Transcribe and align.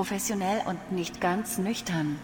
Professionell 0.00 0.62
und 0.64 0.92
nicht 0.92 1.20
ganz 1.20 1.58
nüchtern. 1.58 2.18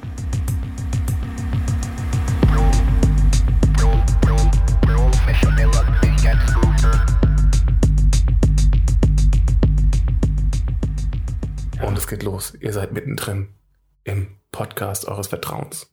Und 11.82 11.98
es 11.98 12.06
geht 12.06 12.22
los. 12.22 12.54
Ihr 12.58 12.72
seid 12.72 12.92
mittendrin 12.92 13.50
im 14.04 14.38
Podcast 14.52 15.04
eures 15.04 15.26
Vertrauens. 15.26 15.92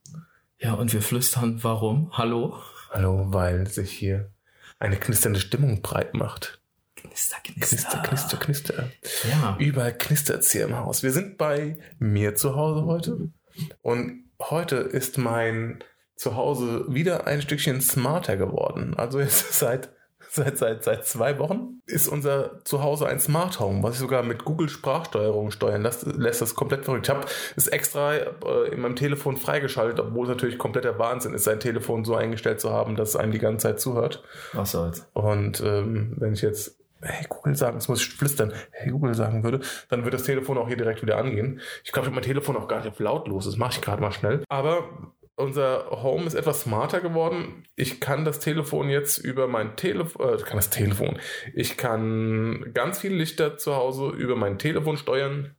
Ja, 0.59 0.75
und 0.75 0.93
wir 0.93 1.01
flüstern, 1.01 1.65
warum? 1.65 2.11
Hallo? 2.13 2.59
Hallo, 2.91 3.25
weil 3.33 3.67
sich 3.67 3.91
hier 3.91 4.31
eine 4.79 4.95
knisternde 4.95 5.41
Stimmung 5.41 5.81
breit 5.81 6.13
macht. 6.13 6.62
Knister, 7.03 7.37
knister. 7.43 7.67
Knister, 7.67 7.97
knister, 8.01 8.37
knister. 8.37 8.89
Ja. 9.29 9.57
Überall 9.59 9.97
knistert's 9.97 10.51
hier 10.51 10.65
im 10.65 10.77
Haus. 10.77 11.03
Wir 11.03 11.11
sind 11.11 11.37
bei 11.37 11.77
mir 11.99 12.35
zu 12.35 12.55
Hause 12.55 12.85
heute. 12.85 13.29
Und 13.81 14.29
heute 14.39 14.77
ist 14.77 15.17
mein 15.17 15.83
Zuhause 16.15 16.85
wieder 16.87 17.27
ein 17.27 17.41
Stückchen 17.41 17.81
smarter 17.81 18.37
geworden. 18.37 18.95
Also 18.97 19.19
jetzt 19.19 19.53
seit, 19.59 19.89
seit, 20.29 20.57
seit, 20.57 20.83
seit 20.83 21.05
zwei 21.05 21.37
Wochen 21.39 21.81
ist 21.85 22.07
unser 22.07 22.63
Zuhause 22.63 23.05
ein 23.07 23.19
Smart 23.19 23.59
Home, 23.59 23.83
was 23.83 23.95
ich 23.95 23.99
sogar 23.99 24.23
mit 24.23 24.45
Google 24.45 24.69
Sprachsteuerung 24.69 25.51
steuern 25.51 25.81
lässt, 25.81 26.05
lässt 26.05 26.41
das 26.41 26.55
komplett 26.55 26.85
verrückt. 26.85 27.07
Ich 27.07 27.13
habe 27.13 27.25
es 27.57 27.67
extra 27.67 28.15
äh, 28.15 28.69
in 28.71 28.79
meinem 28.79 28.95
Telefon 28.95 29.37
freigeschaltet, 29.37 29.99
obwohl 29.99 30.25
es 30.25 30.29
natürlich 30.29 30.57
kompletter 30.57 30.97
Wahnsinn 30.97 31.33
ist, 31.33 31.43
sein 31.43 31.59
Telefon 31.59 32.05
so 32.05 32.15
eingestellt 32.15 32.61
zu 32.61 32.71
haben, 32.71 32.95
dass 32.95 33.09
es 33.09 33.15
einem 33.17 33.33
die 33.33 33.39
ganze 33.39 33.67
Zeit 33.67 33.81
zuhört. 33.81 34.23
Was 34.53 34.71
soll's? 34.71 35.05
Und 35.13 35.61
ähm, 35.61 36.15
wenn 36.17 36.33
ich 36.33 36.41
jetzt 36.41 36.79
Hey 37.03 37.25
Google 37.29 37.55
sagen, 37.55 37.75
das 37.75 37.87
muss 37.87 38.01
ich 38.01 38.09
flüstern, 38.09 38.53
Hey 38.71 38.91
Google 38.91 39.13
sagen 39.13 39.43
würde, 39.43 39.61
dann 39.89 40.03
wird 40.03 40.13
das 40.13 40.23
Telefon 40.23 40.57
auch 40.57 40.67
hier 40.67 40.77
direkt 40.77 41.01
wieder 41.01 41.17
angehen. 41.17 41.61
Ich 41.83 41.91
glaube, 41.91 42.05
ich 42.05 42.07
habe 42.07 42.15
mein 42.15 42.23
Telefon 42.23 42.57
auch 42.57 42.67
gar 42.67 42.79
nicht 42.79 42.89
auf 42.89 42.99
lautlos, 42.99 43.45
das 43.45 43.57
mache 43.57 43.73
ich 43.73 43.81
gerade 43.81 44.01
mal 44.01 44.11
schnell. 44.11 44.43
Aber 44.49 45.13
unser 45.35 45.89
Home 45.89 46.25
ist 46.25 46.35
etwas 46.35 46.61
smarter 46.61 47.01
geworden. 47.01 47.65
Ich 47.75 47.99
kann 47.99 48.23
das 48.23 48.39
Telefon 48.39 48.89
jetzt 48.89 49.17
über 49.17 49.47
mein 49.47 49.75
Telefon, 49.75 50.29
äh, 50.29 50.37
kann 50.37 50.57
das 50.57 50.69
Telefon, 50.69 51.19
ich 51.53 51.77
kann 51.77 52.71
ganz 52.73 52.99
viele 52.99 53.15
Lichter 53.15 53.57
zu 53.57 53.75
Hause 53.75 54.09
über 54.09 54.35
mein 54.35 54.59
Telefon 54.59 54.97
steuern, 54.97 55.55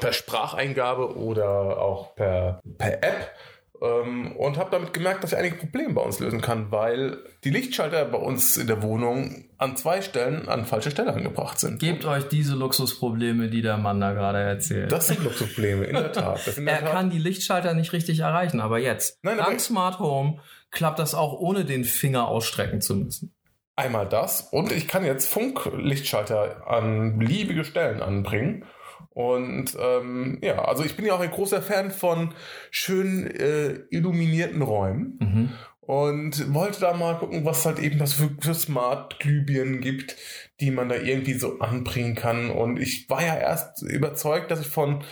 per 0.00 0.12
Spracheingabe 0.12 1.16
oder 1.16 1.80
auch 1.80 2.14
per, 2.14 2.60
per 2.78 3.02
App. 3.02 3.34
Ähm, 3.82 4.36
und 4.36 4.58
habe 4.58 4.70
damit 4.70 4.92
gemerkt, 4.92 5.24
dass 5.24 5.32
ich 5.32 5.38
einige 5.38 5.56
Probleme 5.56 5.94
bei 5.94 6.02
uns 6.02 6.20
lösen 6.20 6.42
kann, 6.42 6.70
weil 6.70 7.16
die 7.44 7.50
Lichtschalter 7.50 8.04
bei 8.04 8.18
uns 8.18 8.58
in 8.58 8.66
der 8.66 8.82
Wohnung 8.82 9.46
an 9.56 9.74
zwei 9.76 10.02
Stellen 10.02 10.48
an 10.48 10.66
falsche 10.66 10.90
Stelle 10.90 11.14
angebracht 11.14 11.58
sind. 11.58 11.78
Gebt 11.80 12.04
euch 12.04 12.28
diese 12.28 12.54
Luxusprobleme, 12.56 13.48
die 13.48 13.62
der 13.62 13.78
Mann 13.78 13.98
da 14.00 14.12
gerade 14.12 14.38
erzählt. 14.38 14.92
Das 14.92 15.08
sind 15.08 15.24
Luxusprobleme, 15.24 15.84
in 15.84 15.94
der 15.94 16.12
Tat. 16.12 16.46
In 16.58 16.66
der 16.66 16.74
er 16.74 16.80
Tat. 16.82 16.92
kann 16.92 17.08
die 17.10 17.18
Lichtschalter 17.18 17.72
nicht 17.72 17.94
richtig 17.94 18.20
erreichen, 18.20 18.60
aber 18.60 18.78
jetzt, 18.78 19.18
Nein, 19.22 19.40
aber- 19.40 19.48
dank 19.48 19.60
Smart 19.60 19.98
Home, 19.98 20.40
klappt 20.70 20.98
das 20.98 21.14
auch 21.14 21.38
ohne 21.40 21.64
den 21.64 21.84
Finger 21.84 22.28
ausstrecken 22.28 22.82
zu 22.82 22.94
müssen. 22.96 23.34
Einmal 23.76 24.06
das 24.06 24.42
und 24.52 24.72
ich 24.72 24.88
kann 24.88 25.06
jetzt 25.06 25.26
Funklichtschalter 25.32 26.66
an 26.68 27.18
beliebige 27.18 27.64
Stellen 27.64 28.02
anbringen. 28.02 28.66
Und 29.10 29.76
ähm, 29.80 30.38
ja, 30.40 30.64
also 30.64 30.84
ich 30.84 30.94
bin 30.96 31.04
ja 31.04 31.14
auch 31.14 31.20
ein 31.20 31.30
großer 31.30 31.62
Fan 31.62 31.90
von 31.90 32.32
schön 32.70 33.26
äh, 33.26 33.80
illuminierten 33.90 34.62
Räumen 34.62 35.18
Mhm. 35.20 35.48
und 35.80 36.54
wollte 36.54 36.80
da 36.80 36.94
mal 36.94 37.18
gucken, 37.18 37.44
was 37.44 37.66
halt 37.66 37.80
eben 37.80 37.98
das 37.98 38.12
für, 38.12 38.30
für 38.40 38.54
Smart-Glühbirnen 38.54 39.80
gibt, 39.80 40.16
die 40.60 40.70
man 40.70 40.88
da 40.88 40.94
irgendwie 40.94 41.34
so 41.34 41.58
anbringen 41.58 42.14
kann. 42.14 42.50
Und 42.50 42.78
ich 42.78 43.10
war 43.10 43.24
ja 43.24 43.36
erst 43.36 43.82
überzeugt, 43.82 44.50
dass 44.50 44.60
ich 44.60 44.68
von 44.68 45.02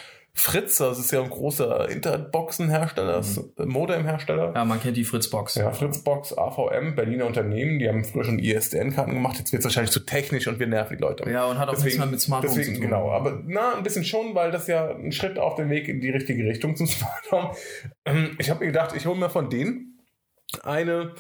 Fritz, 0.40 0.78
das 0.78 0.98
ist 1.00 1.10
ja 1.10 1.20
ein 1.20 1.30
großer 1.30 1.88
Internetboxenhersteller, 1.88 3.12
das 3.14 3.40
Modemhersteller, 3.56 4.52
Ja, 4.54 4.64
man 4.64 4.80
kennt 4.80 4.96
die 4.96 5.04
Fritzbox. 5.04 5.56
ja, 5.56 5.72
Fritzbox, 5.72 6.36
AVM, 6.38 6.94
Berliner 6.94 7.26
Unternehmen, 7.26 7.78
die 7.78 7.88
haben 7.88 8.04
früher 8.04 8.24
schon 8.24 8.38
ISDN-Karten 8.38 9.14
gemacht, 9.14 9.38
jetzt 9.38 9.52
wird 9.52 9.60
es 9.60 9.64
wahrscheinlich 9.64 9.90
zu 9.90 10.00
technisch 10.00 10.46
und 10.46 10.60
wir 10.60 10.66
nerven 10.68 10.96
die 10.96 11.02
Leute. 11.02 11.28
Ja, 11.28 11.46
und 11.46 11.58
hat 11.58 11.68
auch 11.68 11.76
nichts 11.82 11.98
mehr 11.98 12.06
mit 12.06 12.20
Smart 12.20 12.44
Home 12.44 12.54
deswegen, 12.54 12.76
zu 12.76 12.80
tun. 12.80 12.90
Genau, 12.90 13.10
aber 13.10 13.42
na, 13.46 13.74
ein 13.76 13.82
bisschen 13.82 14.04
schon, 14.04 14.34
weil 14.34 14.50
das 14.52 14.68
ja 14.68 14.88
ein 14.90 15.10
Schritt 15.12 15.38
auf 15.38 15.56
dem 15.56 15.70
Weg 15.70 15.88
in 15.88 16.00
die 16.00 16.10
richtige 16.10 16.44
Richtung 16.44 16.76
zum 16.76 16.86
Smart 16.86 17.32
Home. 17.32 17.50
Ähm, 18.04 18.36
Ich 18.38 18.48
habe 18.50 18.60
mir 18.60 18.66
gedacht, 18.66 18.94
ich 18.96 19.06
hole 19.06 19.18
mir 19.18 19.30
von 19.30 19.50
denen 19.50 19.98
eine, 20.62 21.14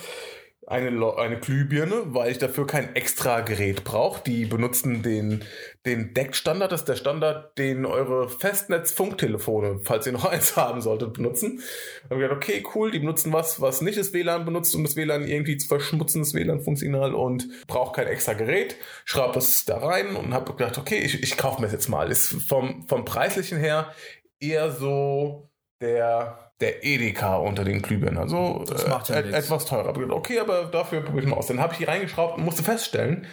eine, 0.68 1.16
eine 1.16 1.38
Glühbirne, 1.38 2.02
weil 2.08 2.30
ich 2.30 2.38
dafür 2.38 2.66
kein 2.66 2.94
extra 2.94 3.40
Gerät 3.40 3.84
brauche. 3.84 4.22
Die 4.24 4.44
benutzen 4.44 5.02
den, 5.02 5.42
den 5.86 6.12
DECT-Standard, 6.12 6.70
das 6.70 6.82
ist 6.82 6.88
der 6.88 6.96
Standard, 6.96 7.56
den 7.56 7.86
eure 7.86 8.28
Festnetz-Funktelefone, 8.28 9.80
falls 9.82 10.06
ihr 10.06 10.12
noch 10.12 10.24
eins 10.30 10.56
haben 10.56 10.82
solltet, 10.82 11.14
benutzen. 11.14 11.62
Da 12.02 12.10
habe 12.10 12.22
ich 12.22 12.28
gedacht, 12.28 12.44
okay, 12.44 12.64
cool, 12.74 12.90
die 12.90 12.98
benutzen 12.98 13.32
was, 13.32 13.62
was 13.62 13.80
nicht 13.80 13.98
das 13.98 14.12
WLAN 14.12 14.44
benutzt, 14.44 14.74
um 14.74 14.84
das 14.84 14.94
WLAN 14.94 15.26
irgendwie 15.26 15.56
zu 15.56 15.68
verschmutzen, 15.68 16.20
das 16.20 16.34
WLAN-Funksignal 16.34 17.14
und 17.14 17.48
braucht 17.66 17.96
kein 17.96 18.06
extra 18.06 18.34
Gerät. 18.34 18.76
Schraube 19.06 19.38
es 19.38 19.64
da 19.64 19.78
rein 19.78 20.16
und 20.16 20.34
habe 20.34 20.52
gedacht, 20.52 20.76
okay, 20.76 20.98
ich, 20.98 21.22
ich 21.22 21.38
kaufe 21.38 21.62
mir 21.62 21.68
das 21.68 21.72
jetzt 21.72 21.88
mal. 21.88 22.10
Ist 22.10 22.28
vom, 22.46 22.86
vom 22.86 23.06
preislichen 23.06 23.56
her 23.56 23.94
eher 24.38 24.70
so 24.70 25.47
der 25.80 26.48
der 26.60 26.84
Edeka 26.84 27.36
unter 27.36 27.64
den 27.64 27.82
Glühbirnen. 27.82 28.18
Also 28.18 28.64
Das 28.68 28.88
macht 28.88 29.08
ja 29.08 29.16
äh, 29.16 29.22
nichts. 29.22 29.44
etwas 29.46 29.64
teurer. 29.64 29.96
Okay, 30.12 30.40
aber 30.40 30.64
dafür 30.64 31.02
probiere 31.02 31.24
ich 31.24 31.30
mal 31.30 31.36
aus. 31.36 31.46
Dann 31.46 31.60
habe 31.60 31.72
ich 31.72 31.78
die 31.78 31.84
reingeschraubt 31.84 32.36
und 32.36 32.44
musste 32.44 32.64
feststellen, 32.64 33.26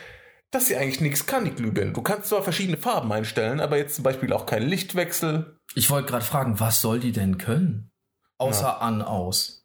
dass 0.51 0.67
sie 0.67 0.78
eigentlich 0.78 1.01
nichts 1.01 1.25
kann, 1.25 1.45
die 1.45 1.51
Glühbirne. 1.51 1.91
Du 1.94 2.01
kannst 2.01 2.29
zwar 2.29 2.44
verschiedene 2.44 2.78
Farben 2.78 3.11
einstellen, 3.11 3.59
aber 3.59 3.78
jetzt 3.78 3.95
zum 3.95 4.03
Beispiel 4.03 4.31
auch 4.31 4.45
keinen 4.45 4.67
Lichtwechsel. 4.67 5.59
Ich 5.73 5.89
wollte 5.89 6.07
gerade 6.09 6.23
fragen, 6.23 6.59
was 6.59 6.81
soll 6.81 7.00
die 7.00 7.11
denn 7.11 7.38
können? 7.38 7.91
Außer 8.38 8.81
an, 8.81 9.01
aus. 9.01 9.65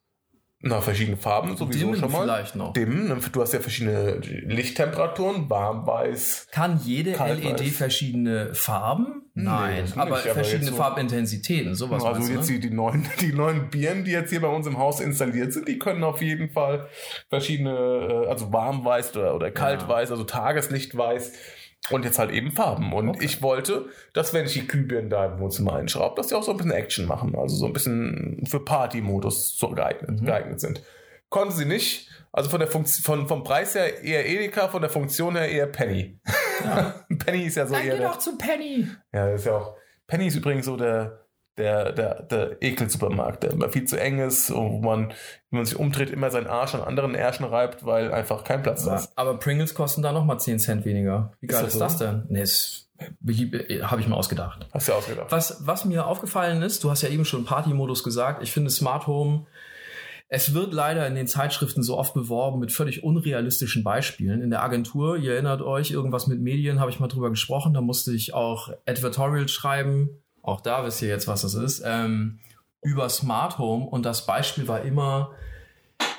Na, 0.62 0.82
verschiedene 0.82 1.16
Farben 1.16 1.56
sowieso 1.56 1.86
Dimmen 1.86 1.96
schon 1.98 2.12
mal. 2.12 2.22
vielleicht 2.24 2.54
noch. 2.54 2.74
Dimmen. 2.74 3.18
Du 3.32 3.40
hast 3.40 3.54
ja 3.54 3.60
verschiedene 3.60 4.16
Lichttemperaturen, 4.18 5.48
warm, 5.48 5.86
weiß. 5.86 6.48
Kann 6.52 6.78
jede 6.84 7.12
Kalt 7.12 7.42
LED 7.42 7.60
weiß. 7.60 7.76
verschiedene 7.76 8.54
Farben? 8.54 9.22
Nein, 9.32 9.84
das 9.86 9.96
aber 9.96 10.16
nicht, 10.16 10.24
aber 10.26 10.34
verschiedene 10.34 10.70
so- 10.72 10.76
Farbintensitäten, 10.76 11.74
sowas 11.74 12.04
also 12.04 12.20
meinst 12.20 12.30
jetzt 12.34 12.50
ne? 12.50 12.58
die, 12.58 12.68
die, 12.68 12.74
neuen, 12.74 13.06
die 13.20 13.32
neuen 13.32 13.70
Birnen, 13.70 14.04
die 14.04 14.10
jetzt 14.10 14.28
hier 14.30 14.42
bei 14.42 14.48
uns 14.48 14.66
im 14.66 14.76
Haus 14.76 15.00
installiert 15.00 15.54
sind, 15.54 15.66
die 15.66 15.78
können 15.78 16.04
auf 16.04 16.20
jeden 16.20 16.50
Fall 16.50 16.88
verschiedene, 17.30 18.24
äh, 18.26 18.28
also 18.28 18.52
warmweiß 18.52 19.16
oder, 19.16 19.34
oder 19.34 19.50
kaltweiß, 19.50 20.10
also 20.10 20.24
Tageslichtweiß 20.24 21.32
und 21.90 22.04
jetzt 22.04 22.18
halt 22.18 22.30
eben 22.30 22.52
Farben. 22.52 22.92
Und 22.92 23.08
Okay. 23.08 23.24
ich 23.24 23.42
wollte, 23.42 23.86
dass 24.12 24.32
wenn 24.34 24.44
ich 24.46 24.52
die 24.52 24.66
Glühbirnen 24.66 25.10
da 25.10 25.26
im 25.26 25.38
Wohnzimmer 25.40 25.74
einschraube, 25.76 26.16
dass 26.16 26.28
die 26.28 26.34
auch 26.34 26.42
so 26.42 26.50
ein 26.52 26.56
bisschen 26.58 26.72
Action 26.72 27.06
machen, 27.06 27.34
also 27.36 27.56
so 27.56 27.66
ein 27.66 27.72
bisschen 27.72 28.44
für 28.46 28.60
Party-Modus 28.64 29.56
so 29.58 29.70
geeignet, 29.70 30.20
Mhm. 30.20 30.26
geeignet 30.26 30.60
sind. 30.60 30.82
Konnten 31.30 31.54
sie 31.54 31.64
nicht. 31.64 32.08
Also 32.32 32.48
von 32.50 32.60
der 32.60 32.68
Funktion, 32.68 33.02
von, 33.04 33.28
vom 33.28 33.42
Preis 33.44 33.74
her 33.74 34.02
eher 34.02 34.28
Edeka, 34.28 34.68
von 34.68 34.80
der 34.82 34.90
Funktion 34.90 35.34
her 35.36 35.48
eher 35.48 35.66
Penny. 35.66 36.20
Penny 37.24 37.44
ist 37.44 37.56
ja 37.56 37.66
so 37.66 37.74
eher. 37.74 37.96
Der, 37.96 38.18
zu 38.18 38.36
Penny. 38.38 38.86
ja, 39.12 39.30
das 39.30 39.40
ist 39.40 39.46
ja 39.46 39.56
auch. 39.56 39.74
Penny 40.06 40.26
ist 40.28 40.36
übrigens 40.36 40.66
so 40.66 40.76
der, 40.76 41.24
der, 41.60 41.92
der, 41.92 42.22
der 42.22 42.62
Ekelsupermarkt, 42.62 43.42
der 43.42 43.52
immer 43.52 43.68
viel 43.68 43.84
zu 43.84 44.00
eng 44.00 44.18
ist 44.18 44.50
und 44.50 44.72
wo 44.72 44.80
man, 44.80 45.08
wenn 45.50 45.58
man 45.58 45.64
sich 45.64 45.78
umdreht, 45.78 46.10
immer 46.10 46.30
seinen 46.30 46.46
Arsch 46.46 46.74
an 46.74 46.80
anderen 46.80 47.14
Ärschen 47.14 47.44
reibt, 47.44 47.84
weil 47.84 48.12
einfach 48.12 48.44
kein 48.44 48.62
Platz 48.62 48.84
da 48.84 48.96
ist. 48.96 49.12
Aber 49.16 49.38
Pringles 49.38 49.74
kosten 49.74 50.02
da 50.02 50.12
nochmal 50.12 50.40
10 50.40 50.58
Cent 50.58 50.84
weniger. 50.84 51.32
Wie 51.40 51.46
geil 51.46 51.62
das 51.62 51.74
ist 51.74 51.80
das, 51.80 51.98
so? 51.98 52.04
denn? 52.06 52.24
Nee, 52.28 52.40
das 52.40 52.88
habe 53.82 54.00
ich 54.00 54.08
mir 54.08 54.16
ausgedacht. 54.16 54.66
Hast 54.72 54.88
du 54.88 54.92
ja 54.92 54.98
ausgedacht. 54.98 55.26
Was, 55.30 55.66
was 55.66 55.84
mir 55.84 56.06
aufgefallen 56.06 56.62
ist, 56.62 56.82
du 56.84 56.90
hast 56.90 57.02
ja 57.02 57.08
eben 57.08 57.24
schon 57.24 57.44
Party-Modus 57.44 58.04
gesagt, 58.04 58.42
ich 58.42 58.52
finde 58.52 58.70
Smart 58.70 59.06
Home, 59.06 59.46
es 60.32 60.54
wird 60.54 60.72
leider 60.72 61.06
in 61.08 61.16
den 61.16 61.26
Zeitschriften 61.26 61.82
so 61.82 61.98
oft 61.98 62.14
beworben 62.14 62.60
mit 62.60 62.70
völlig 62.72 63.02
unrealistischen 63.02 63.82
Beispielen. 63.82 64.42
In 64.42 64.50
der 64.50 64.62
Agentur, 64.62 65.16
ihr 65.16 65.32
erinnert 65.32 65.60
euch, 65.60 65.90
irgendwas 65.90 66.28
mit 66.28 66.40
Medien, 66.40 66.78
habe 66.78 66.90
ich 66.90 67.00
mal 67.00 67.08
drüber 67.08 67.30
gesprochen, 67.30 67.74
da 67.74 67.80
musste 67.80 68.12
ich 68.12 68.32
auch 68.32 68.70
Advertorials 68.86 69.50
schreiben, 69.50 70.10
auch 70.50 70.60
da 70.60 70.84
wisst 70.84 71.00
ihr 71.02 71.08
jetzt, 71.08 71.28
was 71.28 71.42
das 71.42 71.54
ist, 71.54 71.82
ähm, 71.84 72.38
über 72.82 73.08
Smart 73.08 73.58
Home 73.58 73.86
und 73.86 74.04
das 74.04 74.26
Beispiel 74.26 74.68
war 74.68 74.82
immer, 74.82 75.32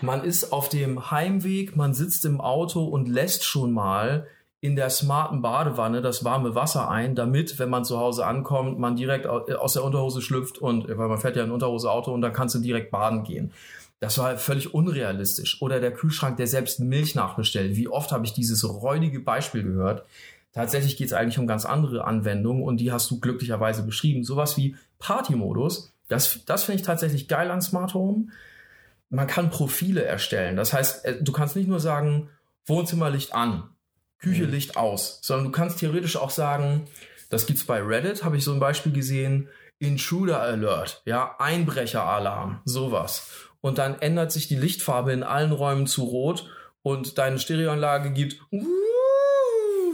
man 0.02 0.24
ist 0.24 0.52
auf 0.52 0.70
dem 0.70 1.12
Heimweg, 1.12 1.76
man 1.76 1.94
sitzt 1.94 2.26
im 2.26 2.42
Auto 2.42 2.84
und 2.86 3.08
lässt 3.08 3.44
schon 3.44 3.72
mal 3.72 4.28
in 4.64 4.76
der 4.76 4.92
smarten 4.92 5.42
Badewanne 5.42 6.02
das 6.04 6.24
warme 6.24 6.54
Wasser 6.54 6.88
ein, 6.90 7.16
damit, 7.16 7.58
wenn 7.58 7.70
man 7.70 7.84
zu 7.84 7.98
Hause 8.00 8.28
ankommt, 8.28 8.78
man 8.78 8.96
direkt 8.96 9.26
au- 9.26 9.46
aus 9.58 9.74
der 9.74 9.84
Unterhose 9.84 10.22
schlüpft 10.22 10.60
und, 10.60 10.88
weil 10.88 11.08
man 11.08 11.18
fährt 11.18 11.36
ja 11.36 11.44
in 11.44 11.50
Unterhose 11.52 11.90
Auto 11.90 12.14
und 12.14 12.22
dann 12.22 12.32
kannst 12.34 12.54
du 12.54 12.60
direkt 12.60 12.92
baden 12.92 13.24
gehen. 13.24 13.52
Das 14.00 14.18
war 14.20 14.38
völlig 14.38 14.74
unrealistisch. 14.74 15.62
Oder 15.62 15.80
der 15.80 15.94
Kühlschrank, 15.94 16.38
der 16.38 16.48
selbst 16.48 16.80
Milch 16.80 17.16
nachbestellt. 17.16 17.76
Wie 17.76 17.88
oft 17.88 18.12
habe 18.12 18.26
ich 18.26 18.34
dieses 18.34 18.68
räudige 18.68 19.20
Beispiel 19.20 19.64
gehört? 19.64 20.06
Tatsächlich 20.54 20.98
geht 20.98 21.08
es 21.08 21.14
eigentlich 21.14 21.40
um 21.40 21.48
ganz 21.48 21.66
andere 21.66 22.04
Anwendungen 22.04 22.64
und 22.64 22.78
die 22.78 22.92
hast 22.92 23.10
du 23.10 23.20
glücklicherweise 23.20 23.84
beschrieben. 23.84 24.24
Sowas 24.24 24.58
wie 24.58 24.76
Party-Modus, 25.00 25.94
das, 26.10 26.44
das 26.46 26.66
finde 26.66 26.82
ich 26.82 26.86
tatsächlich 26.86 27.28
geil 27.28 27.50
an 27.52 27.62
Smart 27.62 27.94
Home. 27.94 28.28
Man 29.10 29.28
kann 29.28 29.50
Profile 29.50 30.04
erstellen. 30.04 30.58
Das 30.58 30.74
heißt, 30.74 31.06
äh, 31.06 31.24
du 31.24 31.32
kannst 31.32 31.56
nicht 31.56 31.70
nur 31.70 31.80
sagen, 31.80 32.30
Wohnzimmerlicht 32.66 33.34
an, 33.34 33.70
Küche 34.20 34.44
Mhm. 34.44 34.52
Licht 34.52 34.78
aus, 34.78 35.20
sondern 35.22 35.46
du 35.46 35.52
kannst 35.52 35.80
theoretisch 35.80 36.18
auch 36.18 36.30
sagen, 36.30 36.88
Das 37.30 37.46
gibt's 37.46 37.64
bei 37.64 37.82
Reddit, 37.82 38.26
habe 38.26 38.36
ich 38.36 38.44
so 38.44 38.52
ein 38.52 38.60
Beispiel 38.60 38.92
gesehen. 38.92 39.48
Intruder 39.80 40.42
Alert, 40.42 41.02
ja, 41.06 41.38
Einbrecheralarm, 41.40 42.60
sowas. 42.66 43.30
Und 43.62 43.78
dann 43.78 44.02
ändert 44.02 44.34
sich 44.34 44.50
die 44.50 44.58
Lichtfarbe 44.58 45.14
in 45.14 45.24
allen 45.24 45.54
Räumen 45.54 45.88
zu 45.88 46.04
rot 46.04 46.50
und 46.84 47.18
deine 47.18 47.40
Stereoanlage 47.40 48.12
gibt 48.12 48.42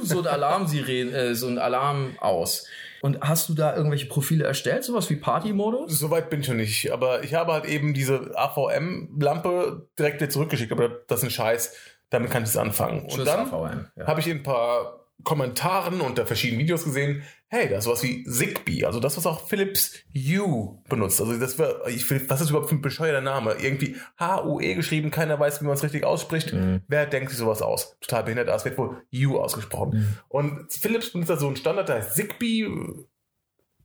so 0.07 0.19
ein 0.19 0.27
Alarmsiren, 0.27 1.13
äh, 1.13 1.35
so 1.35 1.47
ein 1.47 1.57
Alarm 1.57 2.17
aus. 2.19 2.65
Und 3.01 3.21
hast 3.21 3.47
du 3.49 3.53
da 3.53 3.75
irgendwelche 3.75 4.07
Profile 4.07 4.45
erstellt, 4.45 4.83
sowas 4.83 5.09
wie 5.09 5.15
Party-Modus? 5.15 5.99
Soweit 5.99 6.29
bin 6.29 6.41
ich 6.41 6.47
noch 6.47 6.55
nicht, 6.55 6.91
aber 6.91 7.23
ich 7.23 7.33
habe 7.35 7.53
halt 7.53 7.65
eben 7.65 7.93
diese 7.93 8.31
AVM-Lampe 8.35 9.87
direkt 9.97 10.21
dir 10.21 10.29
zurückgeschickt, 10.29 10.71
aber 10.71 10.89
das 11.07 11.19
ist 11.19 11.25
ein 11.25 11.31
Scheiß, 11.31 11.75
damit 12.09 12.31
kann 12.31 12.43
ich 12.43 12.49
es 12.49 12.57
anfangen. 12.57 13.01
Und 13.01 13.09
Tschüss, 13.11 13.25
dann 13.25 13.89
ja. 13.95 14.07
habe 14.07 14.19
ich 14.19 14.27
in 14.27 14.37
ein 14.37 14.43
paar 14.43 15.05
Kommentaren 15.23 16.01
unter 16.01 16.25
verschiedenen 16.25 16.59
Videos 16.59 16.83
gesehen, 16.83 17.23
hey, 17.49 17.69
da 17.69 17.77
ist 17.77 17.85
sowas 17.85 18.03
wie 18.03 18.23
Zigbee, 18.25 18.85
also 18.85 18.99
das, 18.99 19.15
was 19.15 19.25
auch 19.25 19.47
Philips 19.47 19.95
Hue 20.13 20.81
benutzt. 20.89 21.21
Also 21.21 21.37
das 21.39 21.57
wär, 21.57 21.81
ich 21.87 22.09
will, 22.09 22.21
was 22.27 22.41
ist 22.41 22.49
überhaupt 22.49 22.69
für 22.69 22.75
ein 22.75 22.81
bescheuerter 22.81 23.21
Name? 23.21 23.53
Irgendwie 23.53 23.95
H-U-E 24.19 24.73
geschrieben, 24.75 25.11
keiner 25.11 25.39
weiß, 25.39 25.61
wie 25.61 25.65
man 25.65 25.75
es 25.75 25.83
richtig 25.83 26.03
ausspricht. 26.03 26.53
Mhm. 26.53 26.81
Wer 26.87 27.05
denkt 27.05 27.29
sich 27.29 27.39
sowas 27.39 27.61
aus? 27.61 27.97
Total 28.01 28.23
behindert, 28.23 28.49
aber 28.49 28.57
es 28.57 28.65
wird 28.65 28.77
wohl 28.77 29.01
Hue 29.13 29.41
ausgesprochen. 29.41 29.97
Mhm. 29.97 30.17
Und 30.27 30.73
Philips 30.73 31.11
benutzt 31.11 31.29
da 31.29 31.37
so 31.37 31.47
einen 31.47 31.55
Standard, 31.55 31.87
der 31.87 31.97
heißt 31.97 32.15
Zigbee. 32.15 32.67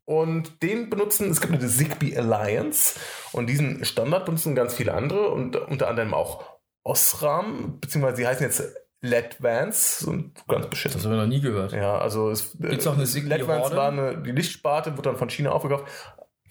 Und 0.04 0.62
den 0.64 0.90
benutzen, 0.90 1.30
es 1.30 1.40
gibt 1.40 1.54
eine 1.54 1.68
Zigbee 1.68 2.16
Alliance 2.16 2.98
und 3.30 3.46
diesen 3.46 3.84
Standard 3.84 4.26
benutzen 4.26 4.56
ganz 4.56 4.74
viele 4.74 4.94
andere 4.94 5.28
und 5.28 5.54
unter 5.54 5.88
anderem 5.88 6.12
auch 6.12 6.44
Osram, 6.82 7.78
beziehungsweise 7.78 8.16
sie 8.16 8.26
heißen 8.26 8.44
jetzt 8.44 8.81
LED-Vans, 9.02 9.99
sind 10.00 10.46
ganz 10.46 10.66
beschissen. 10.69 10.99
Das 10.99 11.04
haben 11.04 11.12
wir 11.12 11.20
noch 11.20 11.26
nie 11.26 11.40
gehört. 11.40 11.72
Ja, 11.72 11.99
also 11.99 12.31
es 12.31 12.56
Gibt's 12.58 12.87
auch 12.87 12.94
eine 12.94 13.04
LED-Vans 13.04 13.75
war 13.75 13.88
eine, 13.88 14.22
die 14.22 14.31
Lichtsparte, 14.31 14.93
wurde 14.96 15.10
dann 15.10 15.16
von 15.19 15.28
China 15.28 15.50
aufgekauft. 15.50 15.84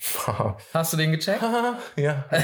Hast 0.74 0.94
du 0.94 0.98
den 0.98 1.12
gecheckt? 1.12 1.44
ja. 1.95 2.25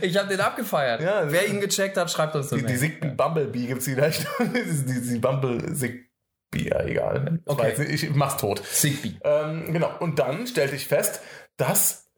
ich 0.00 0.16
habe 0.16 0.28
den 0.28 0.40
abgefeiert. 0.40 1.00
Ja, 1.00 1.30
Wer 1.30 1.48
ihn 1.48 1.60
gecheckt 1.60 1.96
hat, 1.96 2.10
schreibt 2.10 2.36
uns 2.36 2.52
eine 2.52 2.62
Die, 2.62 2.68
die. 2.68 2.78
Zigbee 2.78 3.08
Bumblebee 3.08 3.66
gibt's 3.66 3.86
vielleicht. 3.86 4.26
die, 4.38 5.00
die 5.00 5.18
Bumble 5.18 5.72
Zigbee, 5.74 6.04
ja, 6.52 6.82
egal. 6.82 7.40
Ich, 7.44 7.50
Okay. 7.52 7.82
ich 7.84 8.10
mach's 8.14 8.36
tot. 8.36 8.62
Zigbee. 8.64 9.18
Ähm, 9.24 9.72
genau. 9.72 9.90
Und 10.00 10.18
dann 10.18 10.46
stellte 10.46 10.76
ich 10.76 10.86
fest, 10.86 11.22
dass 11.56 12.09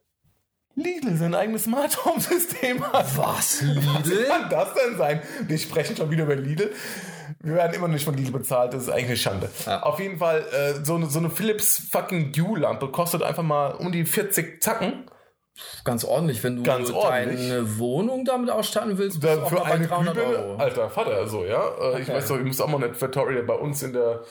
Lidl 0.75 1.17
sein 1.17 1.35
eigenes 1.35 1.65
Smart 1.65 2.05
Home 2.05 2.21
System 2.21 2.83
hat. 2.93 3.17
Was? 3.17 3.63
Was 3.63 4.07
Lidl? 4.07 4.25
kann 4.25 4.49
das 4.49 4.69
denn 4.75 4.97
sein? 4.97 5.23
Wir 5.47 5.59
sprechen 5.59 5.97
schon 5.97 6.11
wieder 6.11 6.25
über 6.25 6.37
Lidl. 6.37 6.73
Wir 7.41 7.55
werden 7.55 7.75
immer 7.75 7.89
nicht 7.89 8.05
von 8.05 8.15
Lidl 8.15 8.33
bezahlt. 8.33 8.73
Das 8.73 8.85
ist 8.85 8.89
eigentlich 8.89 9.07
eine 9.07 9.17
Schande. 9.17 9.51
Ja. 9.67 9.83
Auf 9.83 10.01
jeden 10.01 10.19
Fall, 10.19 10.45
äh, 10.53 10.85
so, 10.85 10.95
eine, 10.95 11.07
so 11.07 11.19
eine 11.19 11.31
Philips 11.31 11.89
fucking 11.91 12.33
Hue-Lampe 12.35 12.89
kostet 12.89 13.23
einfach 13.23 13.43
mal 13.43 13.73
um 13.73 13.93
die 13.93 14.05
40 14.05 14.63
Zacken. 14.63 15.05
Ganz 15.85 16.05
ordentlich, 16.05 16.43
wenn 16.45 16.57
du 16.57 16.63
Ganz 16.63 16.91
ordentlich. 16.91 17.41
deine 17.49 17.79
Wohnung 17.79 18.25
damit 18.25 18.49
ausstatten 18.51 18.97
willst, 18.99 19.21
bist 19.21 19.37
Da 19.37 19.45
für 19.47 19.65
eine 19.65 19.87
300 19.87 20.15
Glühbirne, 20.15 20.39
Euro. 20.45 20.57
alter 20.57 20.89
Vater, 20.89 21.27
so, 21.29 21.45
ja. 21.45 21.67
Äh, 21.69 22.01
Ich 22.01 22.09
Okay. 22.09 22.15
weiß 22.15 22.29
doch, 22.29 22.39
ich 22.39 22.45
muss 22.45 22.61
auch 22.61 22.69
mal 22.69 22.83
ein 22.83 22.91
Advertorial 22.91 23.43
bei 23.43 23.55
uns 23.55 23.83
in 23.83 23.93
der 23.93 24.23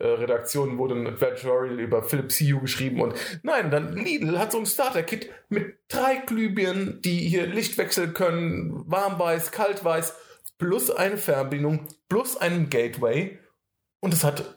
äh, 0.00 0.06
Redaktion 0.06 0.76
wurde 0.78 0.94
ein 0.96 1.06
Advertorial 1.06 1.78
über 1.78 2.02
Philips 2.02 2.40
Hue 2.40 2.60
geschrieben 2.60 3.00
und 3.00 3.14
nein, 3.42 3.70
dann 3.70 3.94
Lidl 3.96 4.38
hat 4.38 4.52
so 4.52 4.58
ein 4.58 4.66
Starter-Kit 4.66 5.30
mit 5.48 5.76
drei 5.88 6.16
Glühbirnen, 6.26 7.00
die 7.02 7.18
hier 7.28 7.46
Licht 7.46 7.78
wechseln 7.78 8.12
können, 8.12 8.82
warmweiß, 8.86 9.52
kaltweiß, 9.52 10.14
plus 10.58 10.90
eine 10.90 11.16
Fernbedienung, 11.16 11.86
plus 12.08 12.36
einen 12.36 12.70
Gateway 12.70 13.38
und 14.00 14.12
es 14.12 14.24
hat 14.24 14.55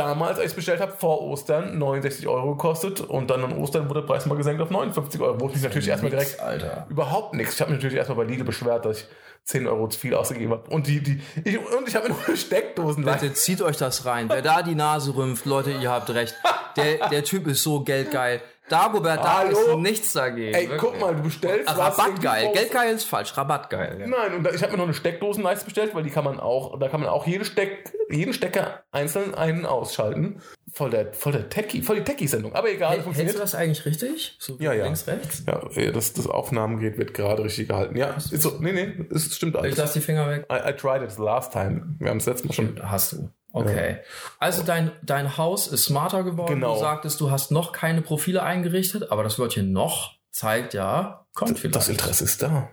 damals, 0.00 0.36
als 0.36 0.40
ich 0.40 0.46
es 0.46 0.54
bestellt 0.54 0.80
habe, 0.80 0.92
vor 0.92 1.20
Ostern 1.20 1.78
69 1.78 2.26
Euro 2.26 2.52
gekostet 2.52 3.00
und 3.00 3.28
dann 3.30 3.44
an 3.44 3.56
Ostern 3.58 3.88
wurde 3.88 4.00
der 4.00 4.06
Preis 4.06 4.24
mal 4.26 4.34
gesenkt 4.34 4.62
auf 4.62 4.70
59 4.70 5.20
Euro, 5.20 5.40
wo 5.40 5.48
ich 5.48 5.54
mich 5.54 5.62
natürlich 5.62 5.88
erstmal 5.88 6.10
Nix, 6.10 6.24
direkt 6.24 6.42
Alter. 6.42 6.86
Überhaupt 6.88 7.34
nichts. 7.34 7.54
Ich 7.54 7.60
habe 7.60 7.70
mich 7.70 7.78
natürlich 7.78 7.98
erstmal 7.98 8.24
bei 8.24 8.24
Lidl 8.24 8.44
beschwert, 8.44 8.84
dass 8.86 8.98
ich 8.98 9.06
10 9.44 9.66
Euro 9.66 9.88
zu 9.88 9.98
viel 9.98 10.14
ausgegeben 10.14 10.52
habe. 10.52 10.70
Und 10.70 10.86
die, 10.86 11.02
die, 11.02 11.20
ich, 11.44 11.58
und 11.58 11.86
ich 11.86 11.94
habe 11.94 12.08
mir 12.08 12.14
noch 12.14 12.26
eine 12.26 12.36
Steckdosen 12.36 13.04
Bitte 13.04 13.32
zieht 13.34 13.60
euch 13.62 13.76
das 13.76 14.06
rein. 14.06 14.28
Wer 14.28 14.42
da 14.42 14.62
die 14.62 14.74
Nase 14.74 15.14
rümpft, 15.14 15.44
Leute, 15.44 15.70
ihr 15.70 15.90
habt 15.90 16.10
recht. 16.10 16.34
Der, 16.76 17.08
der 17.08 17.24
Typ 17.24 17.46
ist 17.46 17.62
so 17.62 17.80
geldgeil. 17.80 18.40
Dagobert, 18.70 19.24
da 19.24 19.42
ist 19.42 19.76
nichts 19.78 20.12
dagegen. 20.12 20.54
Ey, 20.54 20.62
wirklich. 20.68 20.80
guck 20.80 21.00
mal, 21.00 21.14
du 21.14 21.22
bestellst 21.22 21.68
Ach, 21.68 21.76
was 21.78 21.98
Rabattgeil. 21.98 22.52
Geldgeil 22.52 22.94
ist 22.94 23.04
falsch. 23.04 23.36
Rabattgeil. 23.36 24.00
Ja. 24.00 24.06
Nein, 24.06 24.34
und 24.34 24.44
da, 24.44 24.50
ich 24.52 24.62
habe 24.62 24.72
mir 24.72 24.78
noch 24.78 24.84
eine 24.84 24.94
Steckdosenleiste 24.94 25.64
bestellt, 25.64 25.94
weil 25.94 26.02
die 26.02 26.10
kann 26.10 26.24
man 26.24 26.40
auch, 26.40 26.78
da 26.78 26.88
kann 26.88 27.00
man 27.00 27.08
auch 27.08 27.26
jede 27.26 27.44
Steck, 27.44 27.92
jeden 28.08 28.32
Stecker 28.32 28.82
einzeln 28.92 29.34
einen 29.34 29.66
ausschalten. 29.66 30.40
Voll 30.72 30.90
der, 30.90 31.12
voll 31.12 31.32
der 31.32 31.48
Techie, 31.48 31.82
voll 31.82 31.96
die 31.96 32.04
Techie-Sendung. 32.04 32.54
Aber 32.54 32.70
egal, 32.70 32.90
Hältst 32.90 33.04
funktioniert. 33.04 33.34
du 33.34 33.40
das 33.40 33.56
eigentlich 33.56 33.84
richtig? 33.86 34.36
So 34.38 34.56
Ja, 34.60 34.72
ja. 34.72 34.84
links, 34.84 35.04
rechts? 35.08 35.42
Ja, 35.46 35.90
das, 35.90 36.12
das 36.12 36.28
Aufnahmegerät 36.28 36.96
wird 36.96 37.12
gerade 37.12 37.42
richtig 37.42 37.66
gehalten. 37.68 37.96
Ja, 37.96 38.10
ist 38.10 38.30
so, 38.40 38.56
nee, 38.60 38.70
nee, 38.72 39.04
es 39.10 39.34
stimmt 39.34 39.56
Ich 39.56 39.60
alles. 39.62 39.76
lass 39.78 39.92
die 39.94 40.00
Finger 40.00 40.28
weg. 40.30 40.46
I, 40.50 40.68
I 40.70 40.72
tried 40.72 41.02
it 41.02 41.10
the 41.10 41.22
last 41.22 41.52
time. 41.52 41.96
Wir 41.98 42.10
haben 42.10 42.18
es 42.18 42.26
letztes 42.26 42.46
Mal 42.46 42.54
schon. 42.54 42.80
Hast 42.88 43.12
du. 43.14 43.30
Okay. 43.52 43.98
Also 44.38 44.62
dein, 44.62 44.92
dein 45.02 45.36
Haus 45.36 45.66
ist 45.66 45.84
smarter 45.84 46.22
geworden. 46.22 46.54
Genau. 46.54 46.74
Du 46.74 46.80
sagtest, 46.80 47.20
du 47.20 47.30
hast 47.30 47.50
noch 47.50 47.72
keine 47.72 48.00
Profile 48.02 48.42
eingerichtet, 48.42 49.10
aber 49.10 49.22
das 49.24 49.38
Wörtchen 49.38 49.72
noch 49.72 50.14
zeigt 50.30 50.74
ja, 50.74 51.26
kommt 51.34 51.58
vielleicht. 51.58 51.74
Das 51.76 51.88
Interesse 51.88 52.24
ist 52.24 52.42
da. 52.42 52.70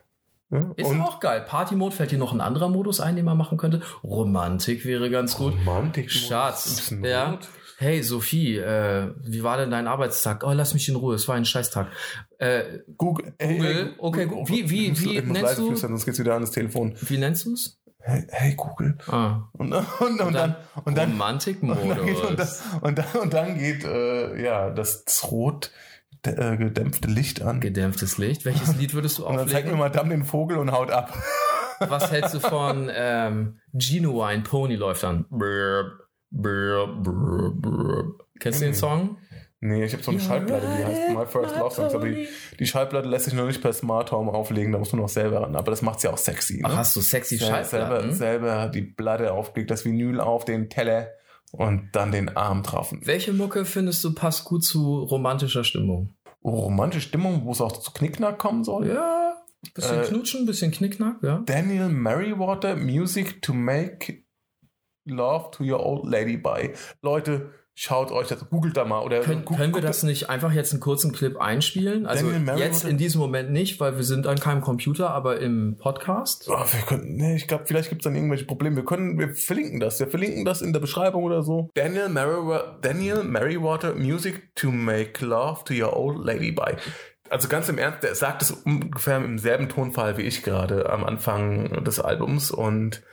Ja, 0.49 0.71
Ist 0.77 0.91
auch 1.01 1.19
geil. 1.19 1.41
Party-Mode, 1.45 1.93
fällt 1.93 2.11
dir 2.11 2.17
noch 2.17 2.31
ein 2.31 2.39
anderer 2.39 2.69
Modus 2.69 3.01
ein, 3.01 3.17
den 3.17 3.25
man 3.25 3.37
machen 3.37 3.57
könnte? 3.57 3.81
Romantik 4.03 4.85
wäre 4.85 5.09
ganz 5.09 5.35
gut. 5.35 5.53
Romantik. 5.53 6.09
Schatz, 6.11 6.93
ja. 7.03 7.37
Hey 7.79 8.01
Sophie, 8.01 8.57
äh, 8.57 9.11
wie 9.23 9.43
war 9.43 9.57
denn 9.57 9.69
dein 9.69 9.87
Arbeitstag? 9.87 10.43
Oh, 10.43 10.51
lass 10.53 10.73
mich 10.73 10.87
in 10.89 10.95
Ruhe, 10.95 11.13
es 11.15 11.27
war 11.27 11.35
ein 11.35 11.45
Scheißtag. 11.45 11.87
Äh, 12.39 12.79
Google. 12.97 13.33
Google, 13.39 13.93
okay, 13.99 14.25
gu- 14.25 14.47
wie- 14.47 14.67
wie- 14.69 14.99
wie 14.99 15.21
muss 15.21 15.41
nennst 15.41 15.57
du? 15.59 15.75
sonst 15.75 16.05
geht's 16.05 16.17
wieder 16.17 16.33
an 16.35 16.41
das 16.41 16.51
Telefon. 16.51 16.95
wie 17.01 17.17
nennst 17.17 17.45
du's? 17.45 17.79
Hey, 18.07 18.25
hey 18.29 18.55
Google. 18.55 18.97
Ah, 19.07 19.49
Und, 19.51 19.73
und, 19.73 19.85
und, 19.99 20.21
und 20.21 20.21
dann, 20.21 20.29
und 20.29 20.35
dann, 20.35 20.55
und 20.85 20.97
dann, 20.97 21.09
geht, 21.09 21.61
und 21.61 21.69
Romantik-Modus. 21.71 22.63
dann, 22.71 22.79
und 22.81 22.97
dann, 22.97 23.21
und 23.21 23.33
dann 23.33 23.57
geht 23.57 23.83
äh, 23.83 24.41
ja 24.41 24.69
das, 24.69 25.03
rot 25.29 25.71
äh, 26.25 26.55
gedämpfte 26.55 27.09
Licht 27.09 27.41
an. 27.41 27.59
Gedämpftes 27.59 28.17
Licht. 28.17 28.45
Welches 28.45 28.77
Lied 28.77 28.93
würdest 28.93 29.17
du 29.17 29.25
Und 29.25 29.35
dann 29.35 29.49
zeigt 29.49 29.67
mir 29.67 29.73
auflegen? 29.73 29.79
Madame 29.79 30.09
den 30.11 30.23
Vogel 30.23 30.57
und 30.57 30.71
haut 30.71 30.89
ab. 30.89 31.13
Was 31.79 32.09
hältst 32.09 32.33
du 32.33 32.39
von 32.39 32.89
ähm, 32.93 33.59
Genuine 33.73 34.41
Pony 34.43 34.75
läuft 34.75 35.03
dann? 35.03 35.25
Brr, 35.29 35.91
brr, 36.31 36.87
brr, 36.87 37.51
brr. 37.53 38.03
Kennst 38.39 38.61
du 38.61 38.65
den 38.65 38.73
Song? 38.73 39.17
Nee, 39.59 39.85
ich 39.85 39.93
habe 39.93 40.03
so 40.03 40.11
eine 40.11 40.19
Schallplatte, 40.19 40.67
die 40.77 40.85
heißt 40.85 41.09
My 41.17 41.25
First 41.25 41.55
Love 41.57 41.73
Songs, 41.73 41.93
aber 41.95 42.07
die, 42.07 42.27
die 42.59 42.65
Schallplatte 42.67 43.07
lässt 43.09 43.25
sich 43.25 43.33
noch 43.33 43.47
nicht 43.47 43.59
per 43.61 43.73
Smart 43.73 44.11
Home 44.11 44.31
auflegen, 44.31 44.71
da 44.71 44.77
muss 44.77 44.91
man 44.91 45.01
noch 45.01 45.09
selber 45.09 45.41
ran. 45.41 45.55
Aber 45.55 45.71
das 45.71 45.81
macht's 45.81 46.03
ja 46.03 46.11
auch 46.11 46.17
sexy. 46.17 46.61
Ach, 46.63 46.69
Ne? 46.71 46.77
hast 46.77 46.95
du 46.95 47.01
sexy 47.01 47.37
Sel- 47.37 47.47
selber, 47.47 47.65
Schallplatten? 47.65 48.13
selber 48.13 48.67
die 48.69 48.83
Platte 48.83 49.33
aufgelegt, 49.33 49.71
das 49.71 49.83
Vinyl 49.83 50.19
auf 50.21 50.45
den 50.45 50.69
Teller 50.69 51.07
und 51.51 51.89
dann 51.93 52.11
den 52.11 52.35
Arm 52.37 52.61
drauf. 52.61 52.93
Welche 53.01 53.33
Mucke 53.33 53.65
findest 53.65 54.03
du 54.03 54.13
passt 54.13 54.45
gut 54.45 54.63
zu 54.63 54.99
romantischer 55.03 55.63
Stimmung? 55.63 56.13
Oh, 56.43 56.51
romantische 56.59 57.07
Stimmung, 57.07 57.43
wo 57.45 57.51
es 57.51 57.59
auch 57.61 57.71
zu 57.71 57.91
Knickknack 57.91 58.37
kommen 58.37 58.63
soll. 58.63 58.87
Ja, 58.89 59.37
bisschen 59.73 60.01
Äh, 60.01 60.05
knutschen, 60.05 60.45
bisschen 60.45 60.71
knickknack, 60.71 61.15
ja. 61.23 61.41
Daniel 61.47 61.89
Merriwater, 61.89 62.75
Music 62.75 63.41
to 63.41 63.53
Make 63.53 64.23
Love 65.05 65.49
to 65.51 65.63
Your 65.63 65.83
Old 65.83 66.05
Lady 66.05 66.37
by. 66.37 66.73
Leute, 67.01 67.49
schaut 67.79 68.11
euch 68.11 68.27
das, 68.27 68.49
googelt 68.49 68.75
da 68.75 68.85
mal. 68.85 69.01
Oder 69.03 69.19
Können, 69.21 69.45
gu- 69.45 69.55
können 69.55 69.73
wir 69.75 69.81
das 69.83 70.01
nicht 70.01 70.31
einfach 70.31 70.51
jetzt 70.51 70.71
einen 70.73 70.79
kurzen 70.79 71.11
Clip 71.11 71.37
einspielen? 71.39 72.07
Also 72.07 72.29
Daniel 72.31 72.57
jetzt 72.57 72.83
in 72.85 72.97
diesem 72.97 73.21
Moment 73.21 73.51
nicht, 73.51 73.79
weil 73.79 73.95
wir 73.97 74.03
sind 74.03 74.25
an 74.25 74.39
keinem 74.39 74.61
Computer, 74.61 75.11
aber 75.11 75.39
im 75.39 75.77
Podcast. 75.77 76.47
Oh, 76.49 76.57
wir 76.57 76.81
können, 76.87 77.15
nee, 77.17 77.35
ich 77.35 77.47
glaube, 77.47 77.65
vielleicht 77.67 77.89
gibt 77.89 78.01
es 78.01 78.03
dann 78.05 78.15
irgendwelche 78.15 78.45
Probleme. 78.45 78.77
Wir 78.77 78.83
können, 78.85 79.19
wir 79.19 79.35
verlinken 79.35 79.79
das. 79.79 79.99
Wir 79.99 80.07
verlinken 80.07 80.43
das 80.43 80.63
in 80.63 80.73
der 80.73 80.79
Beschreibung 80.79 81.23
oder 81.23 81.43
so. 81.43 81.69
Daniel 81.75 82.09
Merriwater, 82.09 82.79
Daniel 82.81 83.23
Merriwater, 83.23 83.93
Music 83.93 84.55
to 84.55 84.71
Make 84.71 85.23
Love 85.23 85.63
to 85.65 85.73
Your 85.75 85.95
Old 85.95 86.25
Lady 86.25 86.51
by. 86.51 86.77
Also 87.29 87.47
ganz 87.47 87.69
im 87.69 87.77
Ernst, 87.77 88.01
der 88.01 88.15
sagt 88.15 88.41
es 88.41 88.49
ungefähr 88.51 89.17
im 89.17 89.37
selben 89.37 89.69
Tonfall 89.69 90.17
wie 90.17 90.23
ich 90.23 90.41
gerade 90.41 90.89
am 90.89 91.03
Anfang 91.03 91.83
des 91.83 91.99
Albums 91.99 92.49
und 92.49 93.03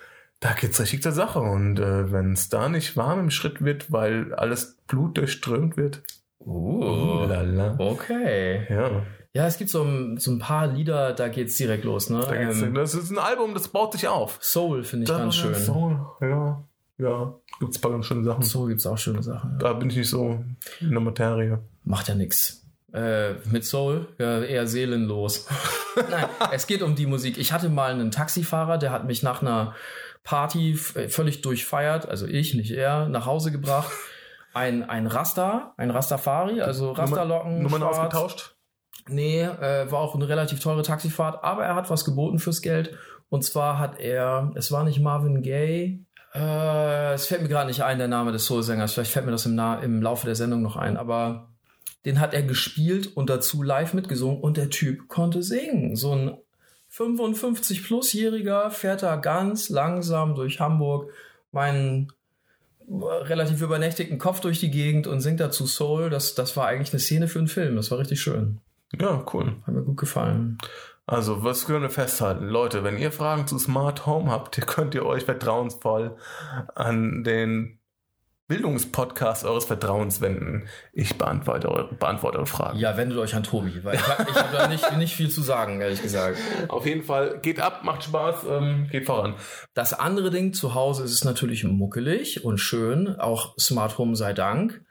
da 0.44 0.52
geht's 0.52 0.78
richtig 0.80 1.02
zur 1.02 1.12
Sache. 1.12 1.40
Und 1.40 1.78
äh, 1.80 2.12
wenn 2.12 2.32
es 2.32 2.48
da 2.50 2.68
nicht 2.68 2.96
warm 2.96 3.18
im 3.18 3.30
Schritt 3.30 3.64
wird, 3.64 3.90
weil 3.90 4.34
alles 4.34 4.76
Blut 4.86 5.16
durchströmt 5.16 5.76
wird, 5.76 6.02
Uh, 6.46 7.24
lala. 7.26 7.76
okay. 7.78 8.66
Ja, 8.68 9.02
Ja, 9.32 9.46
es 9.46 9.56
gibt 9.56 9.70
so 9.70 9.82
ein, 9.82 10.18
so 10.18 10.30
ein 10.30 10.38
paar 10.38 10.66
Lieder, 10.66 11.14
da 11.14 11.28
geht's 11.28 11.56
direkt 11.56 11.84
los, 11.84 12.10
ne? 12.10 12.20
da 12.28 12.36
geht's, 12.36 12.60
Ähm, 12.60 12.74
das 12.74 12.92
ist 12.94 13.10
ein 13.10 13.16
Album, 13.18 13.54
das 13.54 13.68
baut 13.68 13.92
sich 13.94 14.06
auf. 14.08 14.38
Soul 14.42 14.84
finde 14.84 15.04
ich 15.04 15.08
Da- 15.08 15.18
ganz 15.18 15.36
schön. 15.36 15.54
Soul, 15.54 15.98
ja, 16.20 16.62
ja, 16.98 17.34
gibt's 17.60 17.78
ein 17.78 17.80
paar 17.80 17.92
ganz 17.92 18.04
schöne 18.04 18.24
Sachen. 18.24 18.42
Soul 18.42 18.68
gibt's 18.68 18.84
auch 18.86 18.98
schöne 18.98 19.22
Sachen. 19.22 19.52
Ja. 19.52 19.58
Da 19.58 19.72
bin 19.72 19.88
ich 19.88 19.96
nicht 19.96 20.10
so 20.10 20.44
in 20.80 20.90
der 20.90 21.00
Materie. 21.00 21.60
Macht 21.84 22.08
ja 22.08 22.14
nix. 22.14 22.60
Äh, 22.92 23.34
mit 23.50 23.64
Soul, 23.64 24.06
ja, 24.18 24.42
eher 24.42 24.66
seelenlos. 24.66 25.48
Nein, 25.96 26.26
es 26.52 26.66
geht 26.66 26.82
um 26.82 26.94
die 26.94 27.06
Musik. 27.06 27.38
Ich 27.38 27.52
hatte 27.52 27.70
mal 27.70 27.90
einen 27.90 28.10
Taxifahrer, 28.10 28.76
der 28.76 28.90
hat 28.92 29.06
mich 29.06 29.22
nach 29.22 29.40
einer 29.40 29.74
Party 30.24 30.78
äh, 30.94 31.08
völlig 31.08 31.42
durchfeiert, 31.42 32.08
also 32.08 32.26
ich, 32.26 32.54
nicht 32.54 32.72
er, 32.72 33.08
nach 33.08 33.26
Hause 33.26 33.52
gebracht. 33.52 33.92
ein, 34.54 34.82
ein 34.82 35.06
Rasta, 35.06 35.74
ein 35.76 35.90
Rastafari, 35.90 36.60
also 36.60 36.92
Rastalocken. 36.92 37.62
Nummern 37.62 37.82
ausgetauscht? 37.82 38.56
Nee, 39.06 39.42
äh, 39.42 39.90
war 39.90 40.00
auch 40.00 40.14
eine 40.14 40.28
relativ 40.28 40.60
teure 40.60 40.82
Taxifahrt, 40.82 41.44
aber 41.44 41.64
er 41.64 41.74
hat 41.74 41.90
was 41.90 42.04
geboten 42.04 42.38
fürs 42.38 42.62
Geld. 42.62 42.96
Und 43.28 43.44
zwar 43.44 43.78
hat 43.78 44.00
er, 44.00 44.52
es 44.54 44.72
war 44.72 44.84
nicht 44.84 45.00
Marvin 45.00 45.42
Gaye, 45.42 46.04
äh, 46.34 47.14
es 47.14 47.26
fällt 47.26 47.42
mir 47.42 47.48
gerade 47.48 47.68
nicht 47.68 47.82
ein, 47.82 47.98
der 47.98 48.08
Name 48.08 48.32
des 48.32 48.46
Soulsängers. 48.46 48.92
Vielleicht 48.92 49.12
fällt 49.12 49.24
mir 49.24 49.32
das 49.32 49.46
im, 49.46 49.54
Na 49.54 49.78
im 49.80 50.02
Laufe 50.02 50.26
der 50.26 50.34
Sendung 50.34 50.62
noch 50.62 50.76
ein, 50.76 50.96
aber 50.96 51.48
den 52.04 52.20
hat 52.20 52.34
er 52.34 52.42
gespielt 52.42 53.16
und 53.16 53.30
dazu 53.30 53.62
live 53.62 53.94
mitgesungen 53.94 54.40
und 54.40 54.56
der 54.56 54.68
Typ 54.68 55.08
konnte 55.08 55.42
singen. 55.42 55.96
So 55.96 56.12
ein 56.12 56.36
55-plus-Jähriger 56.96 58.70
fährt 58.70 59.02
da 59.02 59.16
ganz 59.16 59.68
langsam 59.68 60.34
durch 60.34 60.60
Hamburg 60.60 61.10
meinen 61.50 62.12
relativ 62.88 63.62
übernächtigen 63.62 64.18
Kopf 64.18 64.40
durch 64.40 64.60
die 64.60 64.70
Gegend 64.70 65.06
und 65.06 65.20
singt 65.20 65.40
dazu 65.40 65.66
Soul. 65.66 66.10
Das, 66.10 66.34
das 66.34 66.56
war 66.56 66.66
eigentlich 66.66 66.92
eine 66.92 67.00
Szene 67.00 67.28
für 67.28 67.38
einen 67.38 67.48
Film. 67.48 67.76
Das 67.76 67.90
war 67.90 67.98
richtig 67.98 68.20
schön. 68.20 68.60
Ja, 69.00 69.24
cool. 69.32 69.56
Hat 69.66 69.74
mir 69.74 69.82
gut 69.82 69.96
gefallen. 69.96 70.58
Also, 71.06 71.42
was 71.42 71.66
können 71.66 71.82
wir 71.82 71.90
festhalten? 71.90 72.46
Leute, 72.46 72.84
wenn 72.84 72.98
ihr 72.98 73.12
Fragen 73.12 73.46
zu 73.46 73.58
Smart 73.58 74.06
Home 74.06 74.30
habt, 74.30 74.60
könnt 74.66 74.94
ihr 74.94 75.04
euch 75.04 75.24
vertrauensvoll 75.24 76.16
an 76.74 77.24
den 77.24 77.78
Bildungspodcast 78.46 79.44
eures 79.44 79.64
Vertrauens 79.64 80.20
wenden. 80.20 80.68
Ich 80.92 81.16
beantworte 81.16 81.70
eure, 81.70 81.94
beantworte 81.94 82.38
eure 82.38 82.46
Fragen. 82.46 82.78
Ja, 82.78 82.96
wendet 82.98 83.16
euch 83.16 83.34
an 83.34 83.42
Tobi, 83.42 83.82
weil 83.82 83.94
ich 83.94 84.06
habe 84.06 84.34
hab 84.34 84.52
da 84.52 84.68
nicht, 84.68 84.96
nicht 84.98 85.16
viel 85.16 85.30
zu 85.30 85.40
sagen, 85.40 85.80
ehrlich 85.80 86.02
gesagt. 86.02 86.36
Auf 86.68 86.84
jeden 86.84 87.02
Fall, 87.02 87.40
geht 87.40 87.58
ab, 87.58 87.84
macht 87.84 88.04
Spaß, 88.04 88.44
ähm, 88.50 88.88
geht 88.90 89.06
voran. 89.06 89.34
Das 89.72 89.94
andere 89.94 90.30
Ding 90.30 90.52
zu 90.52 90.74
Hause 90.74 91.04
ist 91.04 91.12
es 91.12 91.24
natürlich 91.24 91.64
muckelig 91.64 92.44
und 92.44 92.58
schön, 92.58 93.18
auch 93.18 93.56
Smart 93.58 93.96
Home 93.96 94.14
sei 94.14 94.34
Dank. 94.34 94.84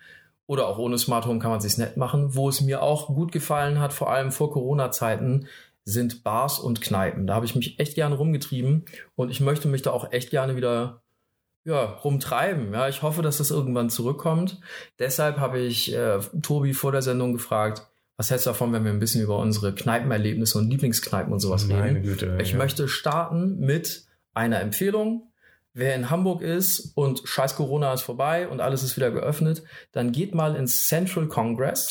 Oder 0.47 0.67
auch 0.67 0.79
ohne 0.79 0.97
Smart 0.97 1.27
Home 1.27 1.39
kann 1.39 1.51
man 1.51 1.61
sich's 1.61 1.77
nett 1.77 1.95
machen. 1.95 2.35
Wo 2.35 2.49
es 2.49 2.59
mir 2.59 2.81
auch 2.81 3.07
gut 3.07 3.31
gefallen 3.31 3.79
hat, 3.79 3.93
vor 3.93 4.11
allem 4.11 4.31
vor 4.31 4.51
Corona-Zeiten, 4.51 5.47
sind 5.85 6.23
Bars 6.23 6.59
und 6.59 6.81
Kneipen. 6.81 7.27
Da 7.27 7.35
habe 7.35 7.45
ich 7.45 7.55
mich 7.55 7.79
echt 7.79 7.95
gerne 7.95 8.15
rumgetrieben 8.15 8.85
und 9.15 9.29
ich 9.29 9.41
möchte 9.41 9.67
mich 9.67 9.83
da 9.83 9.91
auch 9.91 10.11
echt 10.11 10.31
gerne 10.31 10.55
wieder 10.55 11.02
ja, 11.65 11.83
rumtreiben. 11.83 12.73
Ja, 12.73 12.89
ich 12.89 13.01
hoffe, 13.01 13.21
dass 13.21 13.37
das 13.37 13.51
irgendwann 13.51 13.89
zurückkommt. 13.89 14.59
Deshalb 14.99 15.37
habe 15.37 15.59
ich 15.59 15.93
äh, 15.93 16.19
Tobi 16.41 16.73
vor 16.73 16.91
der 16.91 17.01
Sendung 17.01 17.33
gefragt, 17.33 17.87
was 18.17 18.29
hältst 18.29 18.45
du 18.45 18.51
davon, 18.51 18.71
wenn 18.73 18.83
wir 18.83 18.91
ein 18.91 18.99
bisschen 18.99 19.23
über 19.23 19.39
unsere 19.39 19.73
Kneipenerlebnisse 19.73 20.57
und 20.57 20.69
Lieblingskneipen 20.69 21.33
und 21.33 21.39
sowas 21.39 21.65
Meine 21.67 21.85
reden? 21.85 22.03
Güte. 22.03 22.37
Ich 22.41 22.51
ja. 22.51 22.57
möchte 22.57 22.87
starten 22.87 23.59
mit 23.59 24.05
einer 24.33 24.61
Empfehlung. 24.61 25.32
Wer 25.75 25.95
in 25.95 26.11
Hamburg 26.11 26.41
ist 26.43 26.91
und 26.95 27.21
scheiß 27.25 27.55
Corona 27.55 27.93
ist 27.93 28.03
vorbei 28.03 28.47
und 28.47 28.61
alles 28.61 28.83
ist 28.83 28.95
wieder 28.95 29.09
geöffnet, 29.09 29.63
dann 29.91 30.11
geht 30.11 30.35
mal 30.35 30.55
ins 30.55 30.87
Central 30.87 31.25
Congress. 31.27 31.89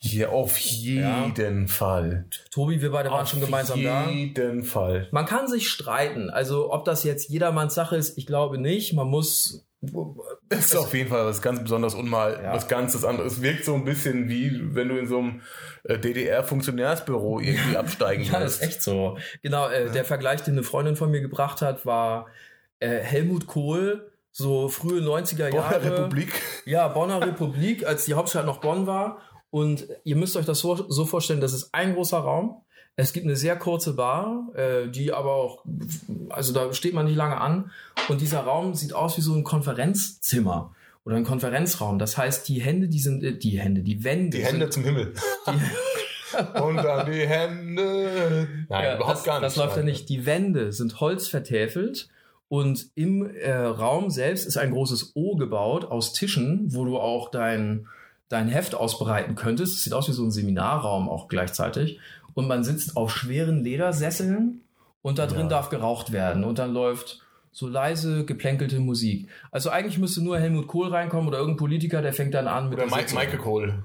Ja, 0.00 0.28
auf 0.30 0.56
jeden 0.56 1.68
Fall. 1.68 2.24
Tobi, 2.50 2.80
wir 2.80 2.90
beide 2.92 3.10
waren 3.10 3.26
schon 3.26 3.40
gemeinsam 3.42 3.82
da. 3.84 4.04
Auf 4.06 4.10
jeden 4.10 4.64
Fall. 4.64 5.08
Man 5.10 5.26
kann 5.26 5.48
sich 5.48 5.68
streiten. 5.68 6.30
Also, 6.30 6.72
ob 6.72 6.86
das 6.86 7.04
jetzt 7.04 7.28
jedermanns 7.28 7.74
Sache 7.74 7.96
ist, 7.96 8.16
ich 8.16 8.24
glaube 8.26 8.56
nicht. 8.56 8.94
Man 8.94 9.08
muss. 9.08 9.66
Das 10.50 10.66
ist 10.66 10.76
auf 10.76 10.92
jeden 10.94 11.08
Fall 11.08 11.24
was 11.26 11.40
ganz 11.42 11.62
Besonderes 11.62 11.94
und 11.94 12.08
mal 12.08 12.38
Ja. 12.42 12.52
was 12.54 12.68
ganzes 12.68 13.02
anderes. 13.04 13.34
Es 13.34 13.42
wirkt 13.42 13.64
so 13.64 13.74
ein 13.74 13.84
bisschen 13.84 14.28
wie, 14.28 14.74
wenn 14.74 14.88
du 14.88 14.96
in 14.98 15.06
so 15.08 15.18
einem 15.18 15.40
äh, 15.84 15.98
DDR-Funktionärsbüro 15.98 17.40
irgendwie 17.40 17.76
absteigen 17.76 18.24
Ja, 18.32 18.40
das 18.40 18.54
ist 18.54 18.60
willst. 18.60 18.72
echt 18.74 18.82
so. 18.82 19.16
Genau, 19.42 19.68
äh, 19.68 19.90
der 19.90 20.04
Vergleich, 20.04 20.42
den 20.42 20.54
eine 20.54 20.62
Freundin 20.62 20.96
von 20.96 21.10
mir 21.10 21.20
gebracht 21.20 21.62
hat, 21.62 21.86
war 21.86 22.26
äh, 22.80 22.98
Helmut 22.98 23.46
Kohl, 23.46 24.10
so 24.32 24.68
frühe 24.68 25.00
90er 25.00 25.50
Bonner 25.50 25.54
Jahre. 25.54 25.84
Republik. 25.84 26.32
Ja, 26.66 26.88
Bonner 26.88 27.20
Republik, 27.20 27.86
als 27.86 28.04
die 28.04 28.14
Hauptstadt 28.14 28.46
noch 28.46 28.58
Bonn 28.58 28.86
war. 28.86 29.18
Und 29.50 29.86
ihr 30.04 30.16
müsst 30.16 30.36
euch 30.36 30.46
das 30.46 30.60
so, 30.60 30.88
so 30.88 31.04
vorstellen, 31.04 31.40
das 31.40 31.52
ist 31.52 31.74
ein 31.74 31.94
großer 31.94 32.18
Raum. 32.18 32.62
Es 32.96 33.12
gibt 33.12 33.26
eine 33.26 33.36
sehr 33.36 33.56
kurze 33.56 33.94
Bar, 33.94 34.48
äh, 34.54 34.88
die 34.88 35.12
aber 35.12 35.34
auch, 35.34 35.64
also 36.28 36.52
da 36.52 36.72
steht 36.72 36.94
man 36.94 37.06
nicht 37.06 37.16
lange 37.16 37.40
an. 37.40 37.70
Und 38.08 38.20
dieser 38.20 38.40
Raum 38.40 38.74
sieht 38.74 38.92
aus 38.92 39.16
wie 39.16 39.22
so 39.22 39.34
ein 39.34 39.44
Konferenzzimmer 39.44 40.74
oder 41.04 41.16
ein 41.16 41.24
Konferenzraum. 41.24 41.98
Das 41.98 42.18
heißt, 42.18 42.48
die 42.48 42.60
Hände, 42.60 42.88
die 42.88 43.00
sind, 43.00 43.24
äh, 43.24 43.36
die 43.36 43.58
Hände, 43.58 43.82
die 43.82 44.04
Wände. 44.04 44.36
Die 44.36 44.44
Hände 44.44 44.66
sind, 44.70 44.72
zum 44.72 44.84
Himmel. 44.84 45.14
und 46.62 46.76
dann 46.76 47.10
die 47.10 47.26
Hände. 47.26 48.48
Nein, 48.68 48.84
Ja, 48.84 48.96
überhaupt 48.96 49.18
das, 49.18 49.24
gar 49.24 49.40
nicht. 49.40 49.46
Das 49.46 49.56
läuft 49.56 49.76
ja 49.76 49.82
nicht. 49.82 50.08
Die 50.08 50.26
Wände 50.26 50.72
sind 50.72 51.00
holzvertäfelt 51.00 52.08
und 52.50 52.88
im 52.96 53.30
äh, 53.30 53.52
Raum 53.52 54.10
selbst 54.10 54.44
ist 54.44 54.56
ein 54.56 54.72
großes 54.72 55.12
O 55.14 55.36
gebaut 55.36 55.84
aus 55.84 56.12
Tischen, 56.12 56.74
wo 56.74 56.84
du 56.84 56.98
auch 56.98 57.30
dein, 57.30 57.86
dein 58.28 58.48
Heft 58.48 58.74
ausbreiten 58.74 59.36
könntest. 59.36 59.76
Es 59.76 59.84
sieht 59.84 59.92
aus 59.92 60.08
wie 60.08 60.12
so 60.12 60.24
ein 60.24 60.32
Seminarraum 60.32 61.08
auch 61.08 61.28
gleichzeitig. 61.28 62.00
Und 62.34 62.48
man 62.48 62.64
sitzt 62.64 62.96
auf 62.96 63.14
schweren 63.14 63.62
Ledersesseln 63.62 64.62
und 65.00 65.20
da 65.20 65.28
drin 65.28 65.42
Ja. 65.42 65.46
darf 65.46 65.68
geraucht 65.68 66.10
werden. 66.10 66.42
Und 66.42 66.58
dann 66.58 66.72
läuft 66.72 67.22
so 67.52 67.68
leise 67.68 68.24
geplänkelte 68.24 68.80
Musik. 68.80 69.28
Also 69.52 69.70
eigentlich 69.70 69.98
müsste 69.98 70.20
nur 70.20 70.36
Helmut 70.36 70.66
Kohl 70.66 70.88
reinkommen 70.88 71.28
oder 71.28 71.38
irgendein 71.38 71.58
Politiker, 71.58 72.02
der 72.02 72.12
fängt 72.12 72.34
dann 72.34 72.48
an 72.48 72.68
mit 72.68 72.78
Oder 72.80 72.88
der 72.88 72.96
Mike. 72.96 73.14
Michael 73.14 73.38
Kohl. 73.38 73.84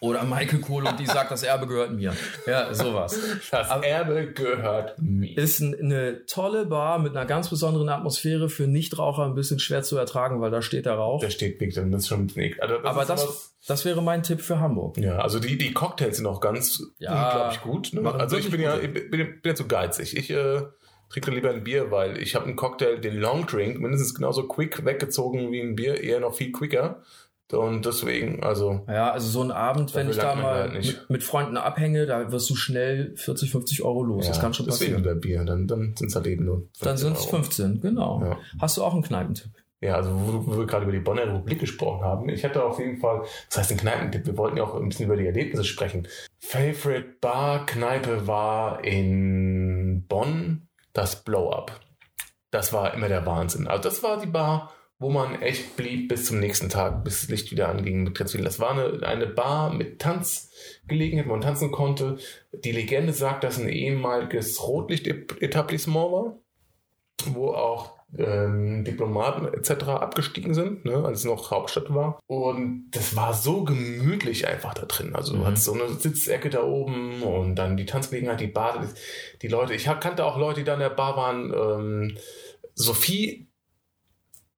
Oder 0.00 0.24
Michael 0.24 0.60
Kohl 0.60 0.86
und 0.86 0.98
die 1.00 1.06
sagt, 1.06 1.30
das 1.30 1.42
Erbe 1.42 1.66
gehört 1.66 1.92
mir. 1.92 2.14
Ja, 2.46 2.72
sowas. 2.74 3.18
Das 3.50 3.70
Aber- 3.70 3.86
Erbe 3.86 4.32
gehört 4.32 4.96
mir. 5.00 5.36
Ist 5.38 5.60
ein, 5.60 5.74
eine 5.74 6.26
tolle 6.26 6.66
Bar 6.66 6.98
mit 6.98 7.16
einer 7.16 7.26
ganz 7.26 7.48
besonderen 7.50 7.88
Atmosphäre 7.88 8.48
für 8.48 8.66
Nichtraucher 8.66 9.24
ein 9.24 9.34
bisschen 9.34 9.58
schwer 9.58 9.82
zu 9.82 9.96
ertragen, 9.96 10.40
weil 10.40 10.50
da 10.50 10.60
steht 10.62 10.86
der 10.86 10.94
Rauch. 10.94 11.20
Da 11.22 11.30
steht 11.30 11.58
Big 11.58 11.74
Dann, 11.74 11.90
das 11.92 12.02
ist 12.02 12.08
schon 12.08 12.30
nicht. 12.34 12.62
Also 12.62 12.76
Aber 12.82 13.04
das, 13.04 13.54
das 13.66 13.84
wäre 13.84 14.02
mein 14.02 14.22
Tipp 14.22 14.40
für 14.40 14.58
Hamburg. 14.60 14.98
Ja, 14.98 15.18
also 15.18 15.38
die, 15.38 15.56
die 15.56 15.72
Cocktails 15.72 16.16
sind 16.18 16.26
auch 16.26 16.40
ganz 16.40 16.82
Ja, 16.98 17.26
unglaublich 17.28 17.60
gut. 17.62 17.92
Ne? 17.92 18.14
Also 18.14 18.36
ich 18.36 18.50
bin 18.50 18.60
ja, 18.60 18.76
ich 18.78 18.92
bin, 18.92 19.10
bin 19.10 19.40
ja 19.44 19.54
zu 19.54 19.66
geizig. 19.66 20.16
Ich 20.16 20.30
äh, 20.30 20.62
trinke 21.10 21.30
lieber 21.30 21.50
ein 21.50 21.64
Bier, 21.64 21.90
weil 21.90 22.18
ich 22.18 22.34
habe 22.34 22.46
einen 22.46 22.56
Cocktail, 22.56 22.98
den 22.98 23.16
Long 23.16 23.46
Drink, 23.46 23.80
mindestens 23.80 24.14
genauso 24.14 24.46
quick 24.46 24.84
weggezogen 24.84 25.52
wie 25.52 25.60
ein 25.60 25.74
Bier, 25.76 26.00
eher 26.02 26.20
noch 26.20 26.34
viel 26.34 26.52
quicker. 26.52 27.02
Und 27.52 27.84
deswegen, 27.86 28.42
also 28.42 28.84
Ja, 28.88 29.10
also 29.10 29.28
so 29.28 29.42
ein 29.42 29.50
Abend, 29.50 29.94
wenn 29.94 30.08
ich 30.10 30.16
da 30.16 30.34
mal 30.34 30.70
halt 30.70 30.72
mit, 30.74 31.10
mit 31.10 31.22
Freunden 31.22 31.56
abhänge, 31.56 32.06
da 32.06 32.30
wirst 32.32 32.48
du 32.50 32.54
schnell 32.54 33.12
40, 33.16 33.50
50 33.50 33.82
Euro 33.82 34.02
los. 34.02 34.26
das 34.26 34.36
ja, 34.36 34.42
kann 34.42 34.54
schon 34.54 34.66
deswegen 34.66 34.94
passieren. 34.94 35.04
wieder 35.04 35.14
Bier. 35.14 35.44
Dann, 35.44 35.66
dann 35.66 35.94
sind 35.96 36.08
es 36.08 36.14
halt 36.16 36.26
eben 36.26 36.44
nur 36.44 36.68
Dann 36.80 36.96
15 36.96 36.96
sind 36.96 37.12
es 37.16 37.26
Euro. 37.26 37.36
15, 37.42 37.80
genau. 37.80 38.22
Ja. 38.22 38.38
Hast 38.60 38.76
du 38.76 38.84
auch 38.84 38.92
einen 38.92 39.02
Kneipentipp? 39.02 39.50
Ja, 39.82 39.94
also 39.94 40.10
wo, 40.12 40.46
wo 40.46 40.58
wir 40.58 40.66
gerade 40.66 40.84
über 40.84 40.92
die 40.92 40.98
Bonner 41.00 41.22
Republik 41.22 41.58
gesprochen 41.60 42.04
haben. 42.04 42.28
Ich 42.28 42.44
hatte 42.44 42.62
auf 42.62 42.78
jeden 42.78 42.98
Fall, 42.98 43.22
das 43.48 43.58
heißt 43.58 43.70
ein 43.72 43.78
Kneipentipp, 43.78 44.26
wir 44.26 44.36
wollten 44.36 44.58
ja 44.58 44.64
auch 44.64 44.74
ein 44.74 44.88
bisschen 44.88 45.06
über 45.06 45.16
die 45.16 45.26
Erlebnisse 45.26 45.64
sprechen. 45.64 46.06
Favorite 46.38 47.16
Bar 47.20 47.64
Kneipe 47.64 48.26
war 48.26 48.84
in 48.84 50.04
Bonn 50.06 50.68
das 50.92 51.24
Blow 51.24 51.50
Up. 51.50 51.80
Das 52.50 52.72
war 52.72 52.92
immer 52.94 53.08
der 53.08 53.24
Wahnsinn. 53.24 53.68
Also 53.68 53.84
das 53.84 54.02
war 54.02 54.20
die 54.20 54.26
Bar, 54.26 54.72
wo 55.00 55.08
man 55.08 55.40
echt 55.40 55.76
blieb 55.76 56.08
bis 56.08 56.26
zum 56.26 56.38
nächsten 56.38 56.68
Tag, 56.68 57.02
bis 57.04 57.22
das 57.22 57.30
Licht 57.30 57.50
wieder 57.50 57.68
anging 57.70 58.04
mit 58.04 58.16
ganz. 58.16 58.44
Das 58.44 58.60
war 58.60 58.70
eine, 58.70 59.04
eine 59.04 59.26
Bar 59.26 59.72
mit 59.72 59.98
Tanzgelegenheit, 59.98 61.26
wo 61.26 61.32
man 61.32 61.40
tanzen 61.40 61.72
konnte. 61.72 62.18
Die 62.52 62.70
Legende 62.70 63.12
sagt, 63.14 63.42
dass 63.42 63.58
ein 63.58 63.68
ehemaliges 63.68 64.62
Rotlicht-Etablissement 64.62 66.12
war, 66.12 66.38
wo 67.32 67.48
auch 67.48 67.98
ähm, 68.18 68.84
Diplomaten 68.84 69.46
etc. 69.54 69.84
abgestiegen 69.88 70.52
sind, 70.52 70.84
ne, 70.84 71.02
als 71.04 71.20
es 71.20 71.24
noch 71.24 71.50
Hauptstadt 71.50 71.94
war. 71.94 72.18
Und 72.26 72.90
das 72.90 73.16
war 73.16 73.32
so 73.34 73.64
gemütlich 73.64 74.48
einfach 74.48 74.74
da 74.74 74.84
drin. 74.84 75.14
Also 75.14 75.32
du 75.32 75.38
Mhm. 75.40 75.46
hattest 75.46 75.64
so 75.64 75.72
eine 75.72 75.88
Sitzecke 75.94 76.50
da 76.50 76.62
oben 76.62 77.22
und 77.22 77.54
dann 77.54 77.76
die 77.76 77.86
Tanzgelegenheit, 77.86 78.40
die 78.40 78.48
Bar, 78.48 78.84
die 79.40 79.48
Leute. 79.48 79.74
Ich 79.74 79.84
kannte 79.84 80.24
auch 80.26 80.36
Leute, 80.38 80.60
die 80.60 80.64
da 80.64 80.74
in 80.74 80.80
der 80.80 80.90
Bar 80.90 81.16
waren. 81.16 81.54
Ähm, 81.54 82.16
Sophie 82.74 83.49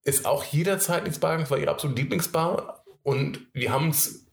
ist 0.04 0.26
auch 0.26 0.44
jederzeit 0.44 1.04
gegangen, 1.04 1.42
es 1.44 1.50
war 1.50 1.58
ihre 1.58 1.70
absolute 1.70 2.00
Lieblingsbar. 2.00 2.84
Und 3.02 3.40
wir 3.52 3.72
haben 3.72 3.88
es 3.90 4.26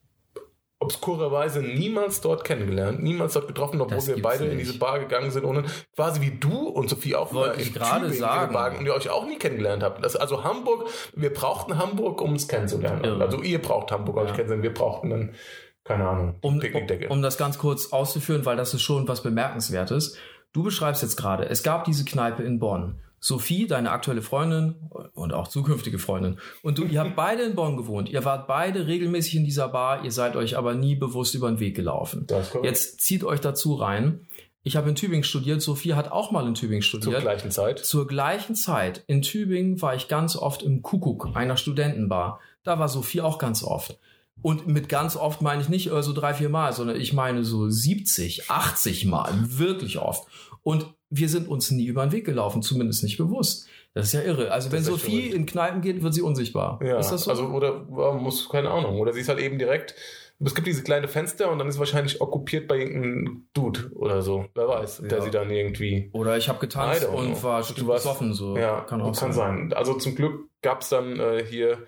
obskurerweise 0.82 1.62
niemals 1.62 2.22
dort 2.22 2.46
kennengelernt, 2.46 3.04
niemals 3.04 3.34
dort 3.34 3.48
getroffen, 3.48 3.82
obwohl 3.82 3.98
Das 3.98 4.08
wir 4.08 4.22
beide 4.22 4.46
in 4.46 4.56
nicht. 4.58 4.70
diese 4.70 4.80
Bar 4.80 5.00
gegangen 5.00 5.30
sind 5.30 5.44
und 5.44 5.66
quasi 5.94 6.22
wie 6.22 6.32
du 6.32 6.70
und 6.70 6.90
Sophie 6.90 7.16
auch 7.16 7.34
Wollte 7.34 7.62
in 7.62 7.74
gerade 7.74 8.06
in 8.08 8.14
sagen. 8.14 8.54
Bar 8.54 8.78
und 8.78 8.86
ihr 8.86 8.94
euch 8.94 9.10
auch 9.10 9.26
nie 9.26 9.38
kennengelernt 9.38 9.84
habt. 9.84 10.04
Das, 10.06 10.16
also 10.16 10.44
Hamburg, 10.46 10.88
wir 11.16 11.34
brauchten 11.34 11.78
Hamburg, 11.78 12.22
um 12.22 12.36
es 12.36 12.48
kennenzulernen. 12.48 13.04
Irre. 13.04 13.22
Also 13.26 13.42
ihr 13.42 13.62
braucht 13.62 13.92
Hamburg, 13.92 14.16
um 14.16 14.24
Ja. 14.24 14.30
euch 14.30 14.36
kennenzulernen. 14.36 14.64
Wir 14.64 14.74
brauchten 14.74 15.10
dann, 15.10 15.36
keine 15.84 16.08
Ahnung, 16.08 16.36
Um, 16.42 16.54
um, 16.54 16.60
Picknickdecke. 16.60 17.10
um 17.10 17.22
das 17.22 17.38
ganz 17.38 17.58
kurz 17.58 17.92
auszuführen, 17.92 18.46
weil 18.46 18.56
das 18.56 18.74
ist 18.74 18.82
schon 18.82 19.06
was 19.10 19.22
Bemerkenswertes. 19.22 20.16
Du 20.54 20.64
beschreibst 20.64 21.02
jetzt 21.02 21.18
gerade, 21.18 21.50
es 21.50 21.62
gab 21.62 21.84
diese 21.84 22.06
Kneipe 22.06 22.44
in 22.44 22.58
Bonn. 22.58 23.02
Sophie, 23.20 23.68
deine 23.68 23.92
aktuelle 23.92 24.22
Freundin 24.22 24.76
und 25.14 25.34
auch 25.34 25.48
zukünftige 25.48 26.00
Freundin. 26.00 26.38
Und 26.62 26.78
du, 26.78 26.86
ihr 26.86 27.00
habt 27.02 27.16
beide 27.16 27.44
in 27.44 27.56
Bonn 27.56 27.78
gewohnt. 27.78 28.10
Ihr 28.10 28.24
wart 28.26 28.48
beide 28.48 28.88
regelmäßig 28.88 29.36
in 29.36 29.46
dieser 29.46 29.68
Bar. 29.68 30.06
Ihr 30.06 30.12
seid 30.12 30.36
euch 30.36 30.58
aber 30.58 30.74
nie 30.74 30.96
bewusst 30.96 31.36
über 31.36 31.50
den 31.50 31.60
Weg 31.60 31.76
gelaufen. 31.76 32.26
Das. 32.28 32.56
Jetzt 32.64 33.02
zieht 33.02 33.24
euch 33.24 33.42
dazu 33.42 33.76
rein. 33.76 34.28
Ich 34.64 34.76
habe 34.76 34.90
in 34.90 34.96
Tübingen 34.96 35.24
studiert. 35.24 35.62
Sophie 35.62 35.94
hat 35.94 36.12
auch 36.12 36.32
mal 36.32 36.46
in 36.48 36.54
Tübingen 36.54 36.82
zur 36.82 37.02
studiert. 37.02 37.22
gleichen 37.22 37.52
Zeit. 37.52 37.80
Zur 37.80 38.08
gleichen 38.08 38.56
Zeit 38.56 39.04
in 39.08 39.22
Tübingen 39.22 39.82
war 39.82 39.96
ich 39.96 40.08
ganz 40.08 40.36
oft 40.36 40.64
im 40.64 40.82
Kuckuck, 40.82 41.30
einer 41.34 41.58
Studentenbar. 41.58 42.40
Da 42.64 42.78
war 42.78 42.90
Sophie 42.90 43.22
auch 43.22 43.38
ganz 43.38 43.64
oft. 43.64 43.98
Und 44.42 44.68
mit 44.68 44.88
ganz 44.90 45.16
oft 45.16 45.42
meine 45.42 45.62
ich 45.62 45.70
nicht 45.70 45.92
äh, 45.92 46.02
so 46.02 46.14
drei, 46.14 46.34
vier 46.34 46.50
Mal, 46.50 46.72
sondern 46.74 46.96
ich 47.00 47.14
meine 47.14 47.44
so 47.44 47.70
70, 47.70 48.50
80 48.50 49.06
Mal, 49.06 49.32
wirklich 49.46 49.98
oft. 50.00 50.28
Und 50.64 50.94
wir 51.10 51.28
sind 51.30 51.48
uns 51.48 51.72
nie 51.72 51.86
über 51.86 52.06
den 52.06 52.12
Weg 52.12 52.26
gelaufen, 52.26 52.62
zumindest 52.62 53.04
nicht 53.04 53.18
bewusst. 53.18 53.68
Das 53.94 54.06
ist 54.08 54.14
ja 54.14 54.22
irre. 54.22 54.52
Also 54.52 54.72
wenn 54.72 54.84
Sophie 54.84 55.22
verrückt. 55.22 55.34
in 55.36 55.46
Kneipen 55.48 55.82
geht, 55.82 56.04
wird 56.04 56.14
sie 56.14 56.22
unsichtbar. 56.22 56.80
Ja, 56.84 57.00
ist 57.00 57.10
das 57.10 57.24
so? 57.24 57.32
also 57.32 57.46
oder 57.48 57.86
ja, 57.98 58.14
muss, 58.14 58.48
keine 58.48 58.70
Ahnung. 58.70 59.00
Oder 59.00 59.14
sie 59.14 59.22
ist 59.22 59.30
halt 59.30 59.40
eben 59.40 59.58
direkt. 59.58 59.96
Es 60.42 60.56
gibt 60.56 60.68
diese 60.68 60.84
kleine 60.84 61.10
Fenster 61.10 61.52
und 61.52 61.60
dann 61.60 61.68
ist 61.68 61.74
sie 61.74 61.80
wahrscheinlich 61.80 62.22
okkupiert 62.22 62.70
bei 62.70 62.78
irgendeinem 62.78 63.48
Dude 63.54 63.92
oder 63.96 64.22
so. 64.22 64.46
Wer 64.56 64.70
weiß, 64.70 65.02
der 65.10 65.18
Ja. 65.18 65.24
sie 65.24 65.32
dann 65.32 65.50
irgendwie. 65.50 66.10
Oder 66.14 66.38
ich 66.38 66.48
habe 66.48 66.60
getanzt 66.60 67.04
und 67.08 67.34
know. 67.34 67.44
war 67.44 67.62
Du 67.64 67.88
warst- 67.88 68.04
besoffen. 68.06 68.34
So. 68.34 68.56
Ja, 68.56 68.82
kann 68.82 69.02
auch 69.02 69.20
kann 69.20 69.34
sein. 69.34 69.74
Also 69.74 69.96
zum 69.96 70.16
Glück 70.16 70.48
gab 70.62 70.82
es 70.82 70.90
dann 70.90 71.20
äh, 71.20 71.44
hier 71.46 71.80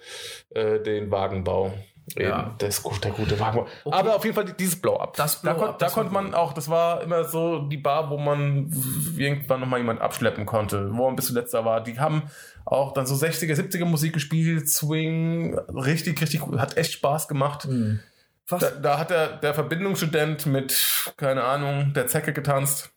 äh, 0.50 0.81
den 0.81 1.12
Wagenbau. 1.12 1.72
Ja. 2.17 2.55
Das 2.58 2.84
gut, 2.84 3.03
der 3.03 3.12
gute 3.12 3.39
Wagenbau. 3.39 3.67
Okay. 3.84 3.98
Aber 3.98 4.15
auf 4.15 4.24
jeden 4.24 4.36
Fall 4.36 4.46
dieses 4.46 4.81
Blow-Up. 4.81 5.15
Das 5.15 5.41
da, 5.41 5.53
Blow-up, 5.53 5.70
kon 5.70 5.77
da 5.79 5.89
konnte 5.89 6.13
man 6.13 6.34
auch, 6.34 6.53
das 6.53 6.70
war 6.70 7.01
immer 7.01 7.24
so 7.24 7.60
die 7.60 7.77
Bar, 7.77 8.10
wo 8.10 8.17
man 8.17 8.72
irgendwann 9.17 9.60
nochmal 9.60 9.79
jemand 9.79 10.01
abschleppen 10.01 10.46
konnte, 10.46 10.89
wo 10.93 11.05
man 11.05 11.15
bis 11.15 11.27
zuletzt 11.27 11.53
da 11.53 11.63
war. 11.63 11.81
Die 11.81 12.00
haben 12.00 12.24
auch 12.65 12.93
dann 12.93 13.05
so 13.05 13.15
60er, 13.15 13.53
70er 13.53 13.86
Musik 13.86 14.13
gespielt, 14.13 14.70
Swing, 14.70 15.58
richtig, 15.70 16.22
richtig 16.22 16.41
gut, 16.41 16.60
hat 16.60 16.77
echt 16.77 16.93
Spaß 16.93 17.27
gemacht. 17.27 17.63
Hm. 17.63 18.00
Was? 18.48 18.60
Da, 18.60 18.72
da 18.72 19.00
hat 19.00 19.10
der, 19.10 19.38
der 19.38 19.53
Verbindungsstudent 19.53 20.46
mit, 20.46 21.13
keine 21.17 21.43
Ahnung, 21.43 21.93
der 21.93 22.08
Zecke 22.08 22.34
getanzt. 22.34 22.91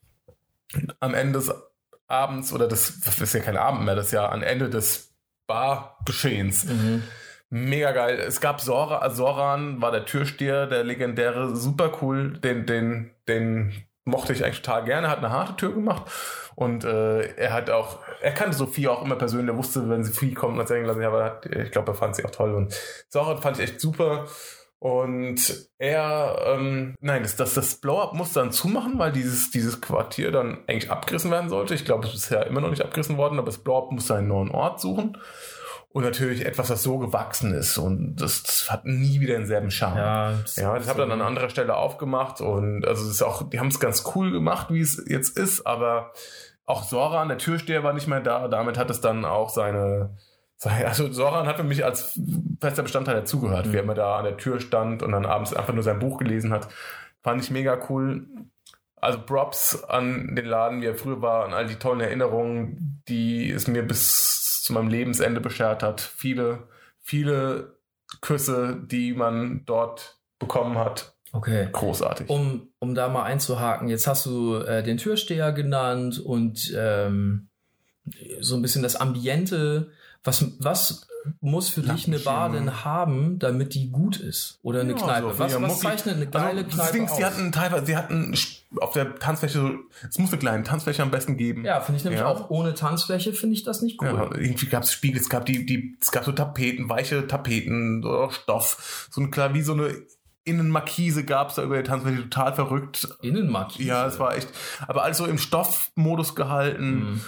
Am 0.99 1.15
Ende 1.15 1.39
des 1.39 1.55
Abends, 2.09 2.53
oder 2.53 2.67
das, 2.67 3.01
das 3.01 3.21
ist 3.21 3.35
ja 3.35 3.41
kein 3.41 3.57
Abend 3.57 3.85
mehr, 3.85 3.95
das 3.95 4.07
ist 4.07 4.13
ja 4.13 4.29
am 4.29 4.43
Ende 4.43 4.69
des 4.69 5.15
Bargeschehens. 5.47 6.65
Mhm. 6.65 7.05
Mega 7.57 7.93
geil. 7.93 8.19
Es 8.19 8.41
gab 8.41 8.61
Sora, 8.61 9.09
Soran 9.11 9.81
war 9.81 9.93
der 9.93 10.05
Türsteher, 10.07 10.67
der 10.67 10.83
legendäre, 10.83 11.55
super 11.55 11.93
cool. 12.03 12.33
Den, 12.41 12.67
den, 12.67 13.13
den 13.29 13.73
mochte 14.05 14.33
ich 14.33 14.45
eigentlich 14.45 14.63
total 14.63 14.85
gerne. 14.85 15.09
Hat 15.09 15.19
eine 15.19 15.31
harte 15.31 15.55
Tür 15.55 15.73
gemacht. 15.73 16.11
Und 16.57 16.83
äh, 16.85 17.21
er 17.37 17.53
hat 17.53 17.71
auch, 17.71 18.01
er 18.21 18.33
kannte 18.33 18.57
Sophie 18.57 18.89
auch 18.89 19.05
immer 19.05 19.15
persönlich. 19.15 19.55
Er 19.55 19.57
wusste, 19.57 19.89
wenn 19.89 20.03
Sophie 20.03 20.35
kommt, 20.35 20.59
hat 20.59 20.69
er 20.69 20.81
gelassen. 20.81 21.01
Ja, 21.03 21.09
aber 21.09 21.25
hat- 21.25 21.47
ich 21.47 21.71
glaube, 21.71 21.93
er 21.93 21.95
fand 21.95 22.17
sie 22.17 22.25
auch 22.25 22.31
toll. 22.33 22.55
Und 22.55 22.75
Soran 23.09 23.41
fand 23.41 23.57
ich 23.59 23.63
echt 23.71 23.81
super. 23.81 24.27
Und 24.81 25.69
er, 25.79 26.37
ähm, 26.47 26.97
nein, 27.01 27.23
das, 27.23 27.37
das, 27.37 27.55
das 27.55 27.77
Blow-Up 27.77 28.15
muss 28.15 28.33
dann 28.33 28.51
zumachen, 28.51 28.99
weil 28.99 29.13
dieses, 29.13 29.53
dieses 29.53 29.81
Quartier 29.81 30.33
dann 30.33 30.59
eigentlich 30.67 30.91
abgerissen 30.91 31.31
werden 31.31 31.49
sollte. 31.49 31.75
Ich 31.75 31.85
glaube, 31.85 32.07
es 32.09 32.15
ist 32.15 32.31
ja 32.31 32.43
immer 32.43 32.61
noch 32.61 32.71
nicht 32.71 32.83
abgerissen 32.83 33.17
worden, 33.17 33.39
aber 33.39 33.47
das 33.47 33.59
Blow-Up 33.59 33.93
muss 33.93 34.11
einen 34.11 34.27
neuen 34.29 34.51
Ort 34.51 34.81
suchen. 34.81 35.17
Und 35.95 36.03
natürlich 36.03 36.45
etwas, 36.45 36.67
das 36.67 36.83
so 36.83 36.99
gewachsen 36.99 37.55
ist. 37.55 37.79
Und 37.79 38.17
das, 38.17 38.43
das 38.43 38.69
hat 38.69 38.85
nie 38.85 39.21
wieder 39.21 39.35
denselben 39.35 39.71
Charme. 39.71 39.97
Ja, 39.97 40.31
Ja, 40.57 40.77
das 40.77 40.89
habe 40.89 40.99
dann 40.99 41.13
an 41.13 41.23
anderer 41.23 41.49
Stelle 41.49 41.77
aufgemacht 41.77 42.41
und 42.41 42.85
also 42.85 43.05
es 43.05 43.11
ist 43.13 43.23
auch, 43.23 43.49
die 43.49 43.61
haben 43.61 43.69
es 43.69 43.79
ganz 43.79 44.03
cool 44.13 44.33
gemacht, 44.33 44.73
wie 44.73 44.81
es 44.81 45.05
jetzt 45.07 45.39
ist, 45.39 45.69
aber 45.69 46.11
auch 46.67 46.83
Soran, 46.83 47.29
der 47.29 47.39
Türsteher, 47.39 47.85
war 47.85 47.93
nicht 47.93 48.09
mehr 48.09 48.19
da. 48.19 48.49
Damit 48.49 48.77
hat 48.77 48.91
es 48.91 49.01
dann 49.01 49.25
auch 49.25 49.51
seine, 49.51 50.17
seine 50.57 50.89
also 50.89 51.13
Soran 51.13 51.47
hat 51.47 51.59
für 51.59 51.63
mich 51.63 51.85
als 51.85 52.19
fester 52.61 52.83
Bestandteil 52.83 53.15
dazugehört, 53.15 53.71
wie 53.71 53.77
er 53.77 53.85
immer 53.85 53.95
da 53.95 54.17
an 54.17 54.25
der 54.25 54.37
Tür 54.37 54.59
stand 54.59 55.01
und 55.01 55.13
dann 55.13 55.25
abends 55.25 55.55
einfach 55.55 55.75
nur 55.75 55.85
sein 55.85 56.01
Buch 56.01 56.19
gelesen 56.19 56.53
hat. 56.53 56.67
Fand 57.23 57.41
ich 57.41 57.53
mega 57.53 57.79
cool. 57.89 58.27
Also 58.97 59.21
Props 59.21 59.85
an 59.85 60.35
den 60.35 60.47
Laden, 60.47 60.81
wie 60.81 60.87
er 60.87 60.97
früher 60.97 61.23
war, 61.23 61.45
an 61.45 61.53
all 61.53 61.67
die 61.67 61.77
tollen 61.77 62.01
Erinnerungen, 62.01 63.01
die 63.07 63.49
es 63.49 63.69
mir 63.69 63.85
bis 63.85 64.44
zu 64.64 64.73
meinem 64.73 64.88
Lebensende 64.88 65.42
beschert 65.42 65.83
hat. 65.83 66.00
Viele, 66.00 66.68
viele 67.02 67.76
Küsse, 68.23 68.83
die 68.83 69.12
man 69.12 69.66
dort 69.66 70.18
bekommen 70.38 70.78
hat. 70.78 71.14
Okay. 71.33 71.68
Großartig. 71.71 72.30
Um, 72.30 72.73
um 72.78 72.94
da 72.94 73.11
mal 73.11 73.25
einzuhaken, 73.25 73.88
jetzt 73.88 74.06
hast 74.06 74.25
du 74.25 74.56
äh, 74.56 74.83
den 74.83 74.97
Türsteher 74.97 75.53
genannt 75.53 76.18
und 76.18 76.72
ähm, 76.74 77.50
so 78.40 78.57
ein 78.57 78.62
bisschen 78.62 78.83
das 78.83 78.96
Ambiente. 78.96 79.90
Was, 80.25 80.45
was 80.59 81.07
muss 81.41 81.69
für 81.71 81.81
dich 81.81 82.07
eine 82.07 82.19
Bar 82.19 82.51
denn 82.51 82.85
haben, 82.85 83.39
damit 83.39 83.75
die 83.75 83.91
gut 83.91 84.19
ist? 84.19 84.59
Oder 84.63 84.81
eine 84.81 84.93
Ja, 84.93 84.99
Kneipe? 84.99 85.33
so 85.33 85.39
was, 85.39 85.59
wie 85.59 85.63
was 85.63 85.81
zeichnet 85.81 86.17
eine 86.17 86.27
geile 86.27 86.65
also, 86.65 86.77
Kneipe 86.77 86.93
Ding, 86.93 87.09
aus? 87.09 87.17
sie 87.17 87.25
hatten 87.25 87.53
teilweise, 87.53 87.87
sie 87.87 87.97
hatten 87.97 88.35
auf 88.81 88.93
der 88.93 89.15
Tanzfläche, 89.17 89.79
es 90.09 90.19
muss 90.19 90.31
eine 90.33 90.39
kleine 90.39 90.65
Tanzfläche 90.65 91.03
am 91.03 91.11
besten 91.11 91.37
geben. 91.37 91.65
ja, 91.65 91.81
finde 91.81 91.99
ich 91.99 92.05
nämlich 92.05 92.21
Ja. 92.21 92.27
auch 92.27 92.51
ohne 92.51 92.75
Tanzfläche 92.75 93.33
finde 93.33 93.55
ich 93.55 93.63
das 93.63 93.81
nicht 93.81 94.03
cool. 94.03 94.09
Ja, 94.09 94.25
irgendwie 94.37 94.67
gab 94.67 94.83
es 94.83 94.93
Spiegel, 94.93 95.21
es 95.21 95.29
gab 95.31 95.47
die, 95.47 95.65
die, 95.65 95.97
es 96.01 96.11
gab 96.11 96.25
so 96.25 96.33
Tapeten, 96.33 96.89
weiche 96.91 97.27
Tapeten 97.27 98.05
oder 98.05 98.31
Stoff, 98.31 99.09
so 99.11 99.21
ein 99.21 99.31
klar 99.31 99.55
wie 99.55 99.63
so 99.63 99.73
eine 99.73 99.95
Innenmarkise 100.47 101.25
gab 101.25 101.49
es 101.49 101.55
da 101.55 101.63
über 101.63 101.79
die 101.79 101.85
Tanzfläche, 101.85 102.23
total 102.29 102.55
verrückt. 102.55 103.09
Innenmarkise. 103.23 103.89
Ja, 103.89 104.07
es 104.07 104.19
war 104.19 104.37
echt, 104.37 104.49
aber 104.87 105.03
alles 105.05 105.17
so 105.17 105.25
im 105.25 105.39
Stoffmodus 105.39 106.35
gehalten. 106.35 107.13
Mhm. 107.13 107.21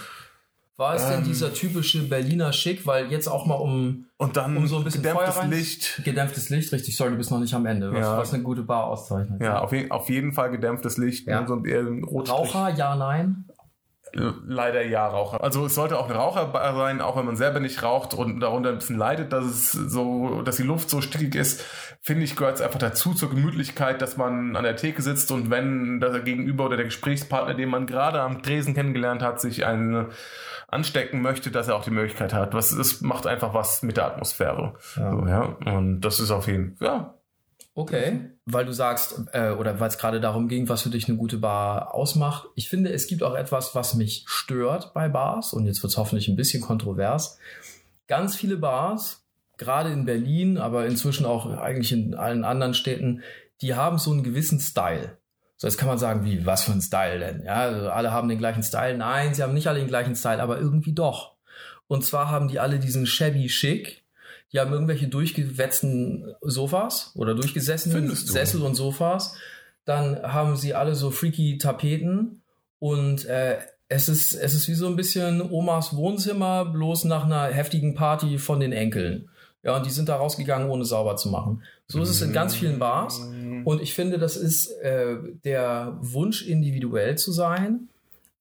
War 0.77 0.93
es 0.93 1.07
denn 1.07 1.19
Ähm. 1.19 1.23
dieser 1.25 1.53
typische 1.53 2.03
Berliner 2.07 2.53
Schick, 2.53 2.85
weil 2.85 3.11
jetzt 3.11 3.27
auch 3.27 3.47
mal 3.47 3.55
um 3.55 4.05
Und 4.17 4.37
dann 4.37 4.55
Um 4.55 4.67
so 4.67 4.77
ein 4.77 4.83
bisschen 4.83 5.01
gedämpftes 5.01 5.33
Feuer 5.33 5.43
rein- 5.43 5.49
Licht. 5.49 6.01
gedämpftes 6.05 6.49
Licht, 6.49 6.71
richtig, 6.71 6.95
sorry, 6.95 7.11
du 7.11 7.17
bist 7.17 7.31
noch 7.31 7.39
nicht 7.39 7.53
am 7.55 7.65
Ende, 7.65 7.91
was, 7.91 7.99
Ja. 7.99 8.17
was 8.17 8.33
eine 8.33 8.43
gute 8.43 8.61
Bar 8.61 8.85
auszeichnet. 8.85 9.41
Ja, 9.41 9.59
auf, 9.59 9.71
je, 9.73 9.89
auf 9.89 10.07
jeden 10.09 10.33
Fall 10.33 10.51
gedämpftes 10.51 10.97
Licht. 10.97 11.27
Ja. 11.27 11.45
So 11.47 11.55
ein. 11.55 12.03
Raucher, 12.03 12.69
ja, 12.75 12.95
nein. 12.95 13.45
Leider 14.13 14.85
ja, 14.85 15.05
Raucher. 15.05 15.43
Also 15.43 15.65
es 15.65 15.75
sollte 15.75 15.99
auch 15.99 16.05
eine 16.05 16.15
Raucherbar 16.15 16.75
sein, 16.75 17.01
auch 17.01 17.17
wenn 17.17 17.25
man 17.25 17.35
selber 17.35 17.59
nicht 17.59 17.83
raucht 17.83 18.13
und 18.13 18.39
darunter 18.39 18.69
ein 18.69 18.75
bisschen 18.77 18.97
leidet, 18.97 19.33
dass 19.33 19.45
es 19.45 19.71
so, 19.73 20.41
dass 20.43 20.55
die 20.55 20.63
Luft 20.63 20.89
so 20.89 21.01
stickig 21.01 21.35
ist, 21.35 21.63
finde 22.01 22.23
ich, 22.23 22.35
gehört 22.37 22.55
es 22.55 22.61
einfach 22.61 22.79
dazu 22.79 23.13
zur 23.13 23.29
Gemütlichkeit, 23.29 24.01
dass 24.01 24.15
man 24.15 24.55
an 24.55 24.63
der 24.63 24.77
Theke 24.77 25.01
sitzt 25.01 25.29
und 25.31 25.49
wenn 25.49 25.99
der 25.99 26.19
Gegenüber 26.21 26.65
oder 26.67 26.77
der 26.77 26.85
Gesprächspartner, 26.85 27.53
den 27.53 27.69
man 27.69 27.85
gerade 27.85 28.21
am 28.21 28.41
Tresen 28.41 28.73
kennengelernt 28.73 29.21
hat, 29.21 29.41
sich 29.41 29.65
einen 29.65 30.07
anstecken 30.67 31.21
möchte, 31.21 31.49
dass 31.49 31.67
er 31.67 31.75
auch 31.75 31.83
die 31.83 31.91
Möglichkeit 31.91 32.33
hat. 32.33 32.53
Was, 32.53 32.75
das 32.75 33.01
macht 33.01 33.25
einfach 33.25 33.53
was 33.53 33.83
mit 33.83 33.97
der 33.97 34.05
Atmosphäre. 34.05 34.73
Ja. 34.95 35.11
So, 35.11 35.27
ja. 35.27 35.41
Und 35.65 36.01
das 36.01 36.19
ist 36.19 36.31
auf 36.31 36.47
jeden 36.47 36.75
Fall, 36.77 36.87
ja, 36.87 37.17
Okay. 37.77 38.31
Weil 38.45 38.65
du 38.65 38.73
sagst, 38.73 39.21
äh, 39.33 39.51
oder 39.51 39.79
weil 39.79 39.89
es 39.89 39.99
gerade 39.99 40.19
darum 40.19 40.47
ging, 40.47 40.67
was 40.67 40.81
für 40.81 40.89
dich 40.89 41.07
eine 41.07 41.15
gute 41.15 41.37
Bar 41.37 41.93
ausmacht. 41.93 42.47
Ich 42.55 42.69
finde, 42.69 42.91
es 42.91 43.05
gibt 43.05 43.21
auch 43.21 43.35
etwas, 43.35 43.75
was 43.75 43.93
mich 43.93 44.23
stört 44.25 44.95
bei 44.95 45.07
Bars. 45.09 45.53
Und 45.53 45.67
jetzt 45.67 45.83
wird 45.83 45.91
es 45.91 45.97
hoffentlich 45.97 46.27
ein 46.27 46.35
bisschen 46.35 46.59
kontrovers. 46.59 47.37
Ganz 48.07 48.35
viele 48.35 48.57
Bars, 48.57 49.27
gerade 49.57 49.91
in 49.91 50.05
Berlin, 50.05 50.57
aber 50.57 50.87
inzwischen 50.87 51.27
auch 51.27 51.45
eigentlich 51.55 51.91
in 51.91 52.15
allen 52.15 52.43
anderen 52.45 52.73
Städten, 52.73 53.21
die 53.61 53.75
haben 53.75 53.99
so 53.99 54.11
einen 54.11 54.23
gewissen 54.23 54.59
Style. 54.59 55.15
So, 55.57 55.67
jetzt 55.67 55.77
kann 55.77 55.87
man 55.87 55.97
sagen, 55.97 56.23
wie, 56.23 56.45
was 56.45 56.63
für 56.63 56.71
ein 56.71 56.81
Style 56.81 57.19
denn? 57.19 57.43
Ja, 57.43 57.55
also 57.55 57.89
alle 57.89 58.11
haben 58.11 58.29
den 58.29 58.37
gleichen 58.37 58.63
Style. 58.63 58.95
Nein, 58.95 59.33
sie 59.33 59.41
haben 59.41 59.55
nicht 59.55 59.67
alle 59.67 59.79
den 59.79 59.87
gleichen 59.87 60.15
Style, 60.15 60.41
aber 60.41 60.59
irgendwie 60.59 60.93
doch. 60.93 61.33
Und 61.87 62.05
zwar 62.05 62.29
haben 62.29 62.47
die 62.47 62.59
alle 62.59 62.79
diesen 62.79 63.07
shabby 63.07 63.47
Chic. 63.47 64.03
Die 64.53 64.59
haben 64.59 64.71
irgendwelche 64.71 65.07
durchgewetzten 65.07 66.35
Sofas 66.41 67.11
oder 67.15 67.33
durchgesessenen? 67.33 68.15
Sessel 68.15 68.61
und 68.61 68.75
Sofas. 68.75 69.35
Dann 69.83 70.21
haben 70.21 70.55
sie 70.55 70.73
alle 70.73 70.95
so 70.95 71.11
freaky 71.11 71.57
Tapeten 71.57 72.41
und 72.79 73.25
äh, 73.25 73.57
es 73.89 74.09
ist, 74.09 74.33
es 74.33 74.53
ist 74.53 74.67
wie 74.67 74.73
so 74.73 74.87
ein 74.87 74.95
bisschen 74.95 75.41
Omas 75.41 75.95
Wohnzimmer, 75.95 76.65
bloß 76.65 77.05
nach 77.05 77.23
einer 77.23 77.45
heftigen 77.45 77.95
Party 77.95 78.37
von 78.37 78.59
den 78.59 78.73
Enkeln. 78.73 79.29
Ja, 79.67 79.75
und 79.75 79.85
die 79.85 79.91
sind 79.91 80.07
da 80.07 80.15
rausgegangen, 80.15 80.69
ohne 80.69 80.85
sauber 80.85 81.17
zu 81.17 81.27
machen. 81.27 81.61
So 81.87 82.01
ist 82.01 82.07
es 82.07 82.21
in 82.21 82.31
ganz 82.31 82.55
vielen 82.55 82.79
Bars. 82.79 83.19
Und 83.65 83.81
ich 83.81 83.93
finde, 83.93 84.17
das 84.17 84.37
ist 84.37 84.71
äh, 84.81 85.17
der 85.43 85.97
Wunsch, 85.99 86.41
individuell 86.41 87.17
zu 87.17 87.33
sein. 87.33 87.89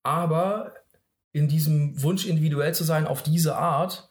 Aber 0.05 0.73
in 1.33 1.49
diesem 1.49 2.01
Wunsch, 2.01 2.27
individuell 2.27 2.75
zu 2.75 2.85
sein, 2.85 3.09
auf 3.09 3.25
diese 3.25 3.57
Art, 3.57 4.09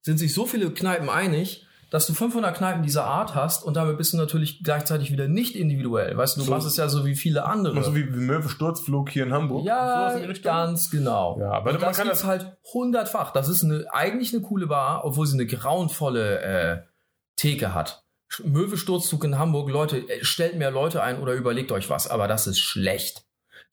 sind 0.00 0.18
sich 0.18 0.32
so 0.32 0.46
viele 0.46 0.70
Kneipen 0.70 1.10
einig, 1.10 1.66
dass 1.90 2.06
du 2.06 2.14
500 2.14 2.56
Kneipen 2.56 2.82
dieser 2.82 3.04
Art 3.04 3.34
hast 3.34 3.64
und 3.64 3.74
damit 3.74 3.96
bist 3.98 4.12
du 4.12 4.16
natürlich 4.16 4.62
gleichzeitig 4.62 5.10
wieder 5.12 5.28
nicht 5.28 5.54
individuell. 5.56 6.16
Weißt 6.16 6.36
du, 6.36 6.40
du 6.40 6.46
So- 6.46 6.50
machst 6.52 6.66
es 6.66 6.76
ja 6.76 6.88
so 6.88 7.04
wie 7.06 7.14
viele 7.16 7.44
andere. 7.44 7.82
so 7.82 7.94
wie 7.94 8.04
Möwe 8.04 8.48
Sturzflug 8.48 9.10
hier 9.10 9.24
in 9.24 9.32
Hamburg. 9.32 9.64
Ja, 9.64 10.10
in 10.12 10.32
ganz 10.42 10.90
genau. 10.90 11.38
Ja, 11.40 11.50
aber 11.52 11.70
und 11.70 11.80
man 11.80 11.88
das 11.88 11.96
kann 11.96 12.08
das- 12.08 12.24
halt 12.24 12.56
hundertfach. 12.72 13.32
Das 13.32 13.48
ist 13.48 13.62
eine, 13.64 13.84
eigentlich 13.92 14.32
eine 14.32 14.42
coole 14.42 14.66
Bar, 14.66 15.04
obwohl 15.04 15.26
sie 15.26 15.34
eine 15.34 15.46
grauenvolle 15.46 16.40
äh, 16.40 16.82
Theke 17.36 17.74
hat. 17.74 18.02
Sch- 18.32 18.46
Möwe-Sturzzug 18.46 19.22
in 19.24 19.38
Hamburg, 19.38 19.68
Leute, 19.70 19.98
äh, 19.98 20.24
stellt 20.24 20.56
mehr 20.56 20.70
Leute 20.70 21.02
ein 21.02 21.20
oder 21.20 21.34
überlegt 21.34 21.72
euch 21.72 21.90
was, 21.90 22.08
aber 22.08 22.26
das 22.28 22.46
ist 22.46 22.58
schlecht. 22.58 23.24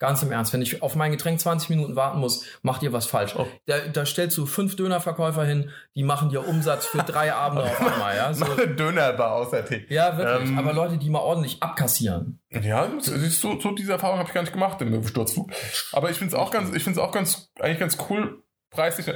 Ganz 0.01 0.23
im 0.23 0.31
Ernst, 0.31 0.51
wenn 0.51 0.63
ich 0.63 0.81
auf 0.81 0.95
mein 0.95 1.11
Getränk 1.11 1.39
20 1.39 1.69
Minuten 1.69 1.95
warten 1.95 2.19
muss, 2.19 2.43
macht 2.63 2.81
ihr 2.81 2.91
was 2.91 3.05
falsch. 3.05 3.35
Oh. 3.37 3.45
Da, 3.67 3.77
da 3.93 4.03
stellst 4.03 4.35
du 4.35 4.47
fünf 4.47 4.75
Dönerverkäufer 4.75 5.45
hin, 5.45 5.69
die 5.93 6.01
machen 6.01 6.29
dir 6.29 6.47
Umsatz 6.47 6.87
für 6.87 7.03
drei 7.03 7.31
Abende 7.31 7.65
auf 7.65 7.79
einmal. 7.79 8.15
Ja, 8.15 8.33
so, 8.33 8.45
eine 8.51 8.69
Dönerbar 8.69 9.33
aus 9.33 9.51
der 9.51 9.63
Theke. 9.63 9.93
ja 9.93 10.17
wirklich. 10.17 10.49
Ähm, 10.49 10.57
aber 10.57 10.73
Leute, 10.73 10.97
die 10.97 11.07
mal 11.11 11.19
ordentlich 11.19 11.61
abkassieren. 11.61 12.39
Ja, 12.49 12.87
du, 12.87 12.99
so 12.99 13.71
diese 13.75 13.91
Erfahrung 13.91 14.17
habe 14.17 14.27
ich 14.27 14.33
gar 14.33 14.41
nicht 14.41 14.53
gemacht 14.53 14.81
im 14.81 14.89
Möwensturzflug. 14.89 15.51
Aber 15.91 16.09
ich 16.09 16.17
finde 16.17 16.33
es 16.33 16.41
auch 16.41 16.49
ganz, 16.49 16.75
ich 16.75 16.83
finde 16.83 16.99
es 16.99 17.05
auch 17.05 17.11
ganz, 17.11 17.51
eigentlich 17.59 17.79
ganz 17.79 17.97
cool, 18.09 18.41
preislich 18.71 19.13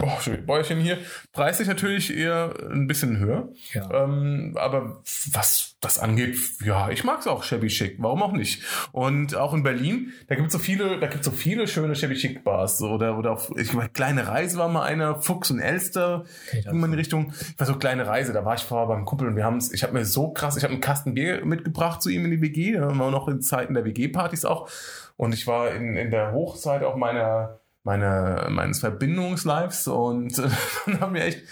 oh, 0.00 0.30
Bäuerchen 0.46 0.78
hier. 0.78 0.98
Preislich 1.32 1.66
natürlich 1.66 2.14
eher 2.14 2.54
ein 2.70 2.86
bisschen 2.86 3.18
höher. 3.18 3.48
Ja. 3.72 3.90
Ähm, 4.04 4.56
aber 4.56 5.02
was 5.32 5.76
das 5.80 5.98
angeht, 5.98 6.36
ja, 6.62 6.90
ich 6.90 7.02
mag 7.04 7.20
es 7.20 7.26
auch 7.26 7.42
Shabby 7.42 7.68
Chic. 7.68 7.96
Warum 7.98 8.22
auch 8.22 8.32
nicht? 8.32 8.62
Und 8.92 9.34
auch 9.34 9.54
in 9.54 9.62
Berlin, 9.62 10.12
da 10.28 10.34
gibt 10.34 10.48
es 10.48 10.52
so 10.52 10.58
viele, 10.58 11.00
da 11.00 11.06
gibt 11.06 11.24
so 11.24 11.30
viele 11.30 11.66
schöne 11.66 11.94
Shabby 11.94 12.14
Chic 12.14 12.44
Bars. 12.44 12.82
Oder, 12.82 13.16
oder 13.16 13.32
auf, 13.32 13.50
ich 13.56 13.72
meine, 13.72 13.88
Kleine 13.88 14.28
Reise 14.28 14.58
war 14.58 14.68
mal 14.68 14.84
einer, 14.84 15.20
Fuchs 15.22 15.50
und 15.50 15.60
Elster, 15.60 16.24
Okay, 16.48 16.64
in 16.70 16.90
die 16.90 16.96
Richtung. 16.96 17.32
Ich 17.32 17.58
war 17.58 17.66
so 17.66 17.76
Kleine 17.76 18.06
Reise, 18.06 18.34
da 18.34 18.44
war 18.44 18.54
ich 18.54 18.62
vorher 18.62 18.86
beim 18.86 19.06
Kumpel 19.06 19.26
und 19.28 19.36
wir 19.36 19.44
haben 19.44 19.56
es, 19.56 19.72
ich 19.72 19.82
habe 19.82 19.94
mir 19.94 20.04
so 20.04 20.30
krass, 20.30 20.56
ich 20.56 20.62
habe 20.62 20.72
einen 20.72 20.82
Kasten 20.82 21.14
Bier 21.14 21.44
mitgebracht 21.44 22.02
zu 22.02 22.10
ihm 22.10 22.26
in 22.26 22.30
die 22.30 22.42
WG, 22.42 22.72
da 22.72 22.82
waren 22.82 22.98
wir 22.98 23.10
noch 23.10 23.28
in 23.28 23.40
Zeiten 23.40 23.72
der 23.72 23.84
WG-Partys 23.86 24.44
auch. 24.44 24.68
Und 25.16 25.34
ich 25.34 25.46
war 25.46 25.70
in, 25.72 25.96
in 25.96 26.10
der 26.10 26.32
Hochzeit 26.32 26.82
auch 26.82 26.96
meiner, 26.96 27.59
meiner, 27.82 28.50
meines 28.50 28.80
Verbindungslives 28.80 29.88
und 29.88 30.38
äh, 30.38 30.48
dann 30.86 31.00
haben 31.00 31.14
wir 31.14 31.24
echt 31.24 31.42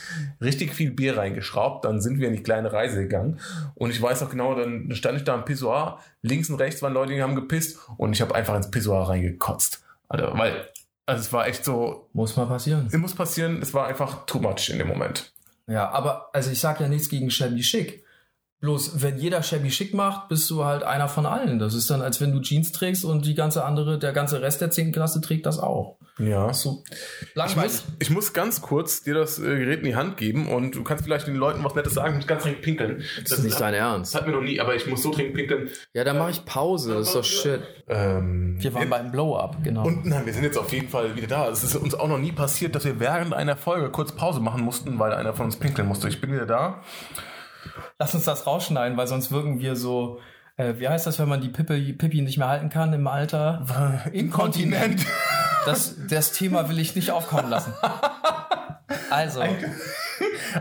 richtig 0.41 0.75
viel 0.75 0.91
Bier 0.91 1.17
reingeschraubt. 1.17 1.85
Dann 1.85 2.01
sind 2.01 2.19
wir 2.19 2.29
in 2.29 2.35
die 2.35 2.43
kleine 2.43 2.73
Reise 2.73 3.03
gegangen. 3.03 3.41
Und 3.75 3.91
ich 3.91 4.01
weiß 4.01 4.23
auch 4.23 4.31
genau, 4.31 4.55
dann 4.55 4.95
stand 4.95 5.19
ich 5.19 5.25
da 5.25 5.35
am 5.35 5.45
Pissoir. 5.45 6.01
Links 6.23 6.51
und 6.51 6.57
rechts 6.57 6.83
waren 6.83 6.93
Leute, 6.93 7.15
die 7.15 7.23
haben 7.23 7.35
gepisst. 7.35 7.79
Und 7.97 8.13
ich 8.13 8.21
habe 8.21 8.35
einfach 8.35 8.55
ins 8.57 8.71
Pissoir 8.71 9.09
reingekotzt. 9.09 9.85
Alter, 10.09 10.37
weil, 10.37 10.67
also 11.07 11.21
es 11.21 11.33
war 11.33 11.47
echt 11.47 11.65
so, 11.65 12.09
Muss 12.13 12.37
mal 12.37 12.47
passieren. 12.47 12.87
es 12.91 12.97
muss 12.97 13.15
passieren, 13.15 13.61
es 13.63 13.73
war 13.75 13.87
einfach 13.87 14.27
too 14.27 14.39
much 14.39 14.71
in 14.71 14.79
dem 14.79 14.89
Moment. 14.89 15.33
Ja, 15.67 15.91
aber 15.91 16.31
also 16.33 16.51
ich 16.51 16.61
sag 16.61 16.81
ja 16.81 16.89
nichts 16.89 17.09
gegen 17.09 17.31
Shabby 17.31 17.61
Chic. 17.61 18.05
Bloß 18.61 19.03
wenn 19.03 19.19
jeder 19.19 19.43
Shabby 19.45 19.69
Chic 19.69 19.95
macht, 19.95 20.29
bist 20.29 20.51
du 20.51 20.65
halt 20.65 20.83
einer 20.83 21.09
von 21.09 21.27
allen. 21.27 21.61
Das 21.61 21.75
ist 21.75 21.89
dann, 21.91 22.03
als 22.03 22.21
wenn 22.21 22.33
du 22.33 22.41
Jeans 22.41 22.73
trägst 22.73 23.05
und 23.05 23.25
die 23.25 23.35
ganze 23.37 23.65
andere, 23.65 24.01
der 24.01 24.13
ganze 24.13 24.43
Rest 24.43 24.61
der 24.61 24.73
10. 24.73 24.91
Klasse 24.91 25.21
trägt 25.21 25.47
das 25.47 25.61
auch. 25.61 25.97
Ja. 26.19 26.53
So 26.53 26.83
Ich 27.47 27.55
muss, 27.55 27.85
ich 28.01 28.11
muss 28.11 28.33
ganz 28.33 28.61
kurz 28.61 29.05
dir 29.05 29.15
das 29.15 29.39
äh, 29.39 29.43
Gerät 29.43 29.79
in 29.79 29.85
die 29.85 29.95
Hand 29.95 30.17
geben 30.17 30.49
und 30.49 30.75
du 30.75 30.83
kannst 30.83 31.05
vielleicht 31.05 31.29
den 31.29 31.37
Leuten 31.37 31.63
was 31.63 31.77
Nettes 31.77 31.95
sagen. 31.95 32.15
Ich 32.15 32.17
muss 32.17 32.27
ganz 32.27 32.43
dringend 32.43 32.63
pinkeln. 32.63 33.05
Das 33.23 33.39
ist 33.39 33.45
nicht 33.45 33.61
dein 33.61 33.75
Das 33.75 33.81
Ernst. 33.81 34.15
hat 34.17 34.27
mir 34.27 34.33
noch 34.33 34.43
nie, 34.43 34.59
aber 34.59 34.75
ich 34.75 34.89
muss 34.89 35.05
so 35.05 35.13
dringend 35.13 35.35
pinkeln. 35.35 35.69
Ja, 35.93 36.03
dann 36.03 36.19
mache 36.19 36.33
ich 36.33 36.45
Pause. 36.45 36.95
Das 36.95 37.07
ist 37.07 37.15
doch 37.15 37.23
shit. 37.23 37.61
Ähm, 37.87 38.57
Wir 38.59 38.75
waren 38.75 38.91
beim 38.91 39.13
Blow-Up, 39.13 39.63
genau. 39.63 39.85
Und 39.87 40.05
nein, 40.05 40.27
wir 40.27 40.33
sind 40.33 40.43
jetzt 40.43 40.59
auf 40.59 40.73
jeden 40.73 40.89
Fall 40.89 41.15
wieder 41.15 41.29
da. 41.29 41.49
Es 41.49 41.63
ist 41.63 41.77
uns 41.77 41.95
auch 41.95 42.09
noch 42.09 42.19
nie 42.19 42.33
passiert, 42.33 42.75
dass 42.75 42.85
wir 42.85 42.99
während 42.99 43.33
einer 43.35 43.55
Folge 43.57 43.89
kurz 43.91 44.11
Pause 44.11 44.41
machen 44.41 44.63
mussten, 44.65 44.99
weil 44.99 45.13
einer 45.13 45.33
von 45.35 45.45
uns 45.47 45.55
pinkeln 45.55 45.87
musste. 45.87 46.09
Ich 46.09 46.21
bin 46.21 46.33
wieder 46.33 46.47
da. 46.47 46.83
Lass 47.99 48.15
uns 48.15 48.25
das 48.25 48.47
rausschneiden, 48.47 48.97
weil 48.97 49.07
sonst 49.07 49.31
wirken 49.31 49.61
wir 49.61 49.77
so. 49.77 50.21
Äh, 50.57 50.75
wie 50.79 50.89
heißt 50.89 51.07
das, 51.07 51.19
wenn 51.19 51.29
man 51.29 51.41
die 51.41 51.49
Pippe, 51.49 51.79
Pippi 51.79 52.23
nicht 52.23 52.39
mehr 52.39 52.49
halten 52.49 52.69
kann 52.69 52.93
im 52.93 53.07
Alter? 53.07 54.03
Inkontinent. 54.13 55.05
Das, 55.65 55.97
das 56.09 56.33
Thema 56.33 56.69
will 56.69 56.79
ich 56.79 56.97
nicht 56.97 57.11
aufkommen 57.11 57.51
lassen. 57.51 57.75
Also, 59.11 59.43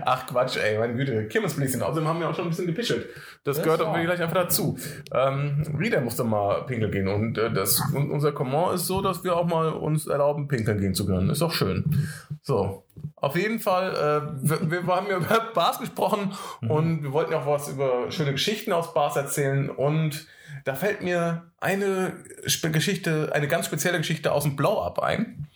Ach 0.05 0.27
Quatsch, 0.27 0.57
ey, 0.57 0.77
meine 0.77 0.95
Güte. 0.95 1.27
Kirmesbläschen. 1.27 1.81
Außerdem 1.81 2.07
haben 2.07 2.19
wir 2.19 2.29
auch 2.29 2.35
schon 2.35 2.45
ein 2.45 2.49
bisschen 2.49 2.67
gepischelt. 2.67 3.07
Das, 3.43 3.57
Das 3.57 3.63
gehört 3.63 3.81
auch 3.81 3.93
gleich 3.93 4.21
einfach 4.21 4.35
dazu. 4.35 4.77
Ähm, 5.13 5.63
Rita 5.79 6.01
musste 6.01 6.23
mal 6.23 6.65
pinkeln 6.65 6.91
gehen. 6.91 7.07
Und 7.07 7.37
äh, 7.37 7.51
das, 7.51 7.81
und 7.93 8.11
unser 8.11 8.31
Comment 8.31 8.73
ist 8.73 8.87
so, 8.87 9.01
dass 9.01 9.23
wir 9.23 9.35
auch 9.35 9.45
mal 9.45 9.69
uns 9.69 10.07
erlauben, 10.07 10.47
pinkeln 10.47 10.79
gehen 10.79 10.93
zu 10.93 11.05
können. 11.05 11.29
Ist 11.29 11.41
doch 11.41 11.53
schön. 11.53 12.07
So. 12.41 12.83
Auf 13.15 13.35
jeden 13.35 13.59
Fall, 13.59 13.91
äh, 13.93 14.69
wir, 14.69 14.87
wir 14.87 14.95
haben 14.95 15.07
ja 15.09 15.17
über 15.17 15.51
Bars 15.53 15.79
gesprochen 15.79 16.33
und 16.67 17.03
wir 17.03 17.11
wollten 17.13 17.33
auch 17.33 17.47
was 17.47 17.69
über 17.69 18.11
schöne 18.11 18.31
Geschichten 18.31 18.71
aus 18.73 18.93
Bars 18.93 19.15
erzählen. 19.15 19.69
Und 19.69 20.27
da 20.65 20.75
fällt 20.75 21.01
mir 21.01 21.43
eine 21.59 22.13
Geschichte, 22.71 23.31
eine 23.33 23.47
ganz 23.47 23.65
spezielle 23.65 23.97
Geschichte 23.97 24.31
aus 24.31 24.43
dem 24.43 24.55
Blow-Up 24.55 24.99
ein. 24.99 25.46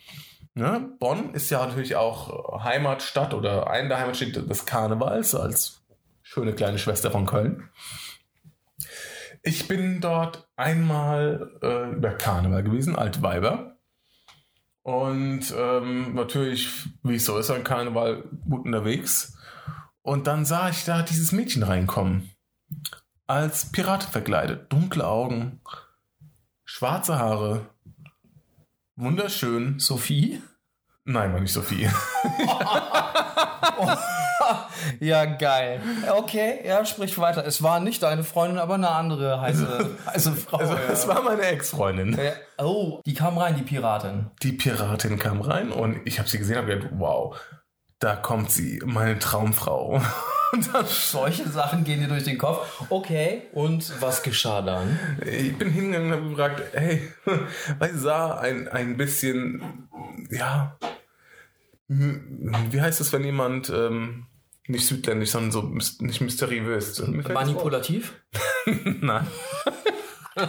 Ne? 0.53 0.91
Bonn 0.99 1.33
ist 1.33 1.49
ja 1.49 1.65
natürlich 1.65 1.95
auch 1.95 2.63
Heimatstadt 2.63 3.33
oder 3.33 3.69
eine 3.69 3.87
der 3.87 3.99
Heimatstädte 3.99 4.43
des 4.43 4.65
Karnevals 4.65 5.33
als 5.33 5.81
schöne 6.21 6.53
kleine 6.53 6.77
Schwester 6.77 7.11
von 7.11 7.25
Köln. 7.25 7.69
Ich 9.43 9.67
bin 9.67 10.01
dort 10.01 10.47
einmal 10.55 11.51
äh, 11.63 11.91
über 11.91 12.11
Karneval 12.11 12.63
gewesen, 12.63 12.95
Altweiber. 12.95 13.77
Und 14.83 15.53
ähm, 15.55 16.15
natürlich, 16.15 16.87
wie 17.03 17.15
es 17.15 17.25
so 17.25 17.37
ist 17.37 17.49
an 17.49 17.63
Karneval, 17.63 18.23
gut 18.47 18.65
unterwegs. 18.65 19.37
Und 20.01 20.27
dann 20.27 20.45
sah 20.45 20.69
ich 20.69 20.85
da 20.85 21.01
dieses 21.01 21.31
Mädchen 21.31 21.63
reinkommen. 21.63 22.31
Als 23.27 23.71
Pirat 23.71 24.03
verkleidet. 24.03 24.71
Dunkle 24.71 25.07
Augen, 25.07 25.61
schwarze 26.65 27.17
Haare. 27.17 27.69
Wunderschön. 29.01 29.79
Sophie? 29.79 30.43
Nein, 31.05 31.33
war 31.33 31.39
nicht 31.39 31.53
Sophie. 31.53 31.89
Ja, 34.99 35.25
geil. 35.25 35.81
Okay, 36.11 36.59
ja, 36.65 36.83
sprich 36.85 37.17
weiter. 37.17 37.45
Es 37.45 37.63
war 37.63 37.79
nicht 37.79 38.03
deine 38.03 38.23
Freundin, 38.23 38.59
aber 38.59 38.73
eine 38.75 38.89
andere 38.89 39.39
heiße, 39.39 39.97
heiße 40.07 40.31
Frau. 40.33 40.57
Also, 40.57 40.73
ja. 40.73 40.79
es 40.91 41.07
war 41.07 41.21
meine 41.21 41.43
Ex-Freundin. 41.43 42.17
Ja. 42.17 42.33
Oh, 42.63 42.99
die 43.05 43.13
kam 43.13 43.37
rein, 43.37 43.55
die 43.55 43.61
Piratin. 43.61 44.31
Die 44.41 44.51
Piratin 44.51 45.17
kam 45.17 45.41
rein 45.41 45.71
und 45.71 46.01
ich 46.05 46.19
habe 46.19 46.27
sie 46.27 46.39
gesehen 46.39 46.59
und 46.59 46.67
gedacht, 46.67 46.89
wow, 46.93 47.39
da 47.99 48.15
kommt 48.15 48.51
sie, 48.51 48.81
meine 48.83 49.19
Traumfrau. 49.19 50.01
Und 50.51 50.73
dann, 50.73 50.85
Solche 50.85 51.47
Sachen 51.49 51.83
gehen 51.83 52.01
dir 52.01 52.07
durch 52.07 52.23
den 52.25 52.37
Kopf. 52.37 52.83
Okay, 52.89 53.43
und 53.53 53.93
was 54.01 54.21
geschah 54.23 54.61
dann? 54.61 54.99
ich 55.25 55.55
bin 55.57 55.69
hingegangen 55.69 56.11
und 56.11 56.17
habe 56.17 56.29
gefragt, 56.29 56.61
hey, 56.73 57.11
weil 57.79 57.93
sie 57.93 57.99
sah 57.99 58.37
ein, 58.37 58.67
ein 58.67 58.97
bisschen, 58.97 59.87
ja, 60.29 60.77
m- 61.89 62.53
wie 62.71 62.81
heißt 62.81 62.99
es, 63.01 63.13
wenn 63.13 63.23
jemand 63.23 63.69
ähm, 63.69 64.25
nicht 64.67 64.85
südländisch, 64.87 65.31
sondern 65.31 65.51
so 65.51 65.61
nicht 66.03 66.21
mysteriös. 66.21 66.95
Das. 66.95 67.07
Manipulativ? 67.07 68.13
Nein. 69.01 69.27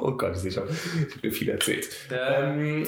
oh 0.00 0.12
Gott, 0.16 0.36
ich. 0.38 0.46
Ich 0.46 0.56
habe 0.56 0.68
mir 1.22 1.32
viel 1.32 1.48
erzählt. 1.48 1.88
Ähm, 2.10 2.86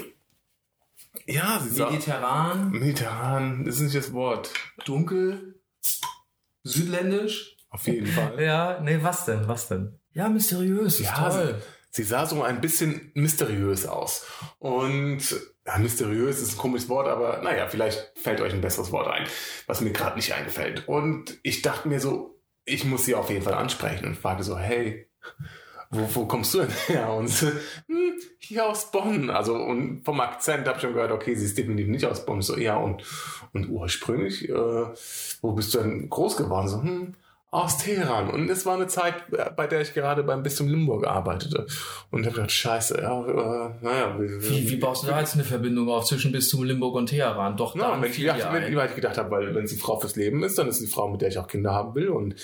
ja, 1.27 1.61
sie 1.61 1.71
sah. 1.71 1.91
Mediterran, 1.91 2.71
Mediterran, 2.71 3.65
das 3.65 3.77
ist 3.77 3.83
nicht 3.83 3.97
das 3.97 4.13
Wort. 4.13 4.51
dunkel, 4.85 5.54
südländisch. 6.63 7.57
Auf 7.71 7.87
jeden 7.87 8.07
Fall. 8.07 8.41
Ja, 8.43 8.81
nee, 8.81 8.99
was 9.03 9.25
denn? 9.25 9.47
Was 9.49 9.69
denn? 9.69 9.99
Ja, 10.13 10.29
mysteriös. 10.29 11.01
Ist 11.01 11.07
Ja, 11.07 11.29
toll. 11.31 11.61
sie, 11.91 12.03
sie 12.03 12.09
sah 12.09 12.25
so 12.27 12.43
ein 12.43 12.61
bisschen 12.61 13.11
mysteriös 13.15 13.87
aus. 13.87 14.25
Und 14.59 15.23
ja, 15.67 15.79
mysteriös 15.79 16.41
ist 16.41 16.53
ein 16.55 16.59
komisches 16.59 16.89
Wort, 16.89 17.09
aber 17.09 17.43
naja, 17.43 17.67
vielleicht 17.67 18.13
fällt 18.17 18.41
euch 18.41 18.53
ein 18.53 18.61
besseres 18.61 18.93
Wort 18.93 19.09
ein, 19.09 19.27
was 19.67 19.81
mir 19.81 19.93
gerade 19.93 20.17
nicht 20.17 20.33
einfällt. 20.35 20.87
Und 20.89 21.39
ich 21.43 21.63
dachte 21.63 21.89
mir 21.89 22.01
so, 22.01 22.41
ich 22.65 22.85
muss 22.85 23.05
sie 23.05 23.15
auf 23.15 23.29
jeden 23.31 23.43
Fall 23.43 23.55
ansprechen 23.55 24.07
und 24.07 24.17
fragte 24.17 24.45
so, 24.45 24.57
hey, 24.59 25.11
wo, 25.95 26.09
wo 26.15 26.27
kommst 26.27 26.55
du 26.55 26.59
denn 26.61 26.71
her? 26.87 27.13
Und 27.13 27.29
sie, 27.29 27.49
hm, 27.87 28.15
hier 28.39 28.67
aus 28.67 28.91
Bonn. 28.91 29.31
Also 29.31 29.55
und 29.55 30.05
vom 30.05 30.21
Akzent 30.21 30.67
habe 30.67 30.77
ich 30.77 30.83
schon 30.83 30.95
gehört, 30.95 31.13
okay, 31.13 31.35
sie 31.35 31.47
ist 31.47 31.57
definitiv 31.57 31.89
nicht 31.89 32.07
aus 32.07 32.27
Bonn. 32.27 32.43
So, 32.43 32.57
ja, 32.57 32.77
und, 32.77 33.03
und 33.53 33.69
ursprünglich, 33.69 34.49
äh, 34.49 34.87
wo 35.43 35.53
bist 35.53 35.75
du 35.75 35.79
denn 35.79 36.09
groß 36.11 36.37
geworden? 36.37 36.69
So, 36.69 36.83
hm, 36.83 37.15
aus 37.55 37.79
Teheran. 37.79 38.31
Und 38.31 38.51
es 38.51 38.67
war 38.67 38.75
eine 38.75 38.89
Zeit, 38.89 39.15
äh, 39.33 39.49
bei 39.57 39.69
der 39.69 39.81
ich 39.81 39.95
gerade 39.95 40.25
beim 40.25 40.43
Bistum 40.43 40.67
Limburg 40.67 41.07
arbeitete. 41.07 41.67
Und 42.11 42.23
ich 42.23 42.27
habe 42.27 42.35
gedacht, 42.35 42.51
scheiße, 42.51 43.01
ja, 43.01 43.27
äh, 43.27 43.71
naja. 43.81 44.17
Wie, 44.19 44.71
wie 44.71 44.77
baust 44.77 45.05
du 45.05 45.07
da 45.07 45.21
jetzt 45.21 45.35
eine 45.35 45.45
Verbindung 45.45 45.89
auf 45.89 46.05
zwischen 46.05 46.33
Bistum 46.33 46.65
Limburg 46.65 46.97
und 46.97 47.07
Teheran? 47.07 47.57
Doch, 47.57 47.77
Na, 47.77 48.03
wenn 48.03 48.11
ich, 48.11 48.19
gedacht, 48.19 48.41
wenn, 48.51 48.73
wie 48.73 48.77
weit 48.77 48.91
ich 48.91 48.97
gedacht 48.97 49.19
habe, 49.19 49.31
weil 49.31 49.55
wenn 49.55 49.69
sie 49.69 49.77
Frau 49.77 50.01
fürs 50.01 50.17
Leben 50.17 50.43
ist, 50.43 50.59
dann 50.59 50.67
ist 50.67 50.79
sie 50.79 50.87
die 50.87 50.91
Frau, 50.91 51.09
mit 51.09 51.21
der 51.21 51.29
ich 51.29 51.39
auch 51.39 51.47
Kinder 51.47 51.73
haben 51.73 51.95
will. 51.95 52.09
Und 52.09 52.35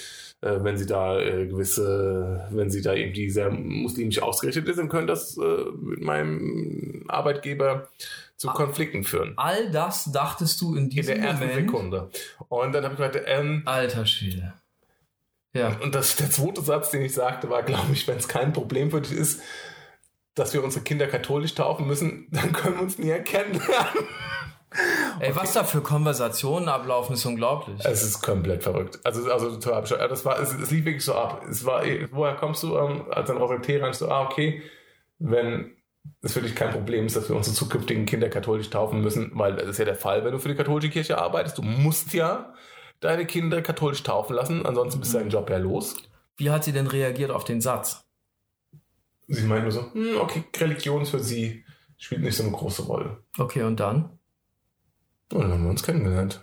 äh, 0.43 0.63
wenn 0.63 0.77
sie 0.79 0.87
da 0.87 1.21
äh, 1.21 1.47
gewisse, 1.47 2.47
wenn 2.51 2.71
sie 2.71 2.83
da 2.83 2.95
irgendwie 2.95 3.29
sehr 3.31 3.51
muslimisch 3.51 4.21
ausgerichtet 4.23 4.69
ist, 4.69 4.79
dann 4.79 4.89
könnte 4.89 5.09
das 5.13 5.37
äh, 5.37 5.65
mit 5.81 6.01
meinem 6.01 7.05
Arbeitgeber 7.09 7.89
zu 8.37 8.49
Ah. 8.49 8.53
Konflikten 8.55 9.05
führen. 9.05 9.35
All 9.37 9.71
das 9.71 10.11
dachtest 10.13 10.61
du 10.63 10.75
in 10.75 10.85
In 10.85 10.91
diesem 10.91 11.17
der 11.17 11.25
ersten 11.29 11.47
Moment? 11.47 11.67
Sekunde. 11.69 12.11
Und 12.49 12.73
dann 12.73 12.85
habe 12.85 12.95
ich 12.95 13.01
gedacht, 13.01 13.23
ähm, 13.27 13.63
Alter 13.67 14.07
Schwede. 14.07 14.55
Ja. 15.53 15.77
und 15.83 15.95
das, 15.95 16.15
der 16.17 16.31
zweite 16.31 16.63
Satz, 16.63 16.91
den 16.91 17.03
ich 17.03 17.13
sagte, 17.13 17.51
war, 17.51 17.63
glaube 17.65 17.93
ich, 17.93 18.07
wenn 18.09 18.17
es 18.17 18.29
kein 18.29 18.53
Problem 18.53 18.91
für 18.93 19.01
dich 19.01 19.13
ist, 19.13 19.43
dass 20.35 20.55
wir 20.55 20.63
unsere 20.65 20.85
Kinder 20.85 21.07
katholisch 21.09 21.55
taufen 21.55 21.87
müssen, 21.87 22.29
dann 22.31 22.53
können 22.53 22.77
wir 22.77 22.83
uns 22.83 22.99
nie 22.99 23.11
erkennen. 23.11 23.61
Ey, 25.19 25.35
was 25.35 25.53
da 25.53 25.65
für 25.65 25.81
Konversationen 25.81 26.69
ablaufen, 26.69 27.15
ist 27.15 27.25
unglaublich. 27.27 27.81
Es 27.85 28.03
ist 28.03 28.23
komplett 28.23 28.63
verrückt. 28.63 29.01
Also, 29.05 29.31
also 29.31 29.57
total. 29.57 30.09
Das 30.09 30.25
war, 30.25 30.41
es, 30.41 30.55
es 30.55 30.71
lief 30.71 30.85
wirklich 30.85 31.05
so 31.05 31.15
ab. 31.15 31.43
Es 31.51 31.65
war, 31.65 31.85
eh, 31.85 32.09
woher 32.13 32.35
kommst 32.35 32.63
du? 32.63 32.77
Ähm, 32.77 33.05
als 33.11 33.29
dann 33.29 33.39
aus 33.39 33.51
der 33.51 33.63
Teheran 33.63 33.93
so, 33.93 34.09
ah, 34.09 34.25
okay, 34.25 34.63
wenn 35.19 35.77
es 36.23 36.33
für 36.33 36.41
dich 36.41 36.55
kein 36.55 36.71
Problem 36.71 37.07
ist, 37.07 37.17
dass 37.17 37.29
wir 37.29 37.37
unsere 37.37 37.55
zukünftigen 37.55 38.07
Kinder 38.07 38.29
katholisch 38.29 38.71
taufen 38.71 39.01
müssen, 39.01 39.33
weil 39.35 39.57
das 39.57 39.69
ist 39.69 39.79
ja 39.79 39.85
der 39.85 39.97
Fall, 39.97 40.25
wenn 40.25 40.33
du 40.33 40.39
für 40.39 40.49
die 40.49 40.55
katholische 40.55 40.91
Kirche 40.91 41.19
arbeitest. 41.19 41.59
Du 41.59 41.63
musst 41.63 42.13
ja 42.15 42.55
deine 43.01 43.27
Kinder 43.27 43.63
katholisch 43.63 44.03
taufen 44.03 44.37
lassen, 44.37 44.67
ansonsten 44.67 45.01
bist 45.01 45.15
du 45.15 45.19
deinen 45.19 45.31
Job 45.31 45.49
ja 45.51 45.59
los. 45.59 45.97
Wie 46.37 46.51
hat 46.51 46.65
sie 46.65 46.73
denn 46.73 46.87
reagiert 46.87 47.31
auf 47.31 47.45
den 47.45 47.61
Satz? 47.61 48.05
Sie 49.29 49.47
meinen 49.47 49.63
nur 49.63 49.73
so, 49.73 49.93
hm, 49.93 50.19
okay, 50.21 50.45
Religion 50.59 51.07
für 51.07 51.21
sie 51.21 51.65
spielt 51.99 52.23
nicht 52.23 52.37
so 52.37 52.43
eine 52.43 52.53
große 52.53 52.83
Rolle. 52.83 53.23
Okay, 53.39 53.63
und 53.63 53.79
dann? 53.79 54.19
Und 55.33 55.41
dann 55.43 55.53
haben 55.53 55.63
wir 55.65 55.71
uns 55.71 55.83
kennengelernt. 55.83 56.41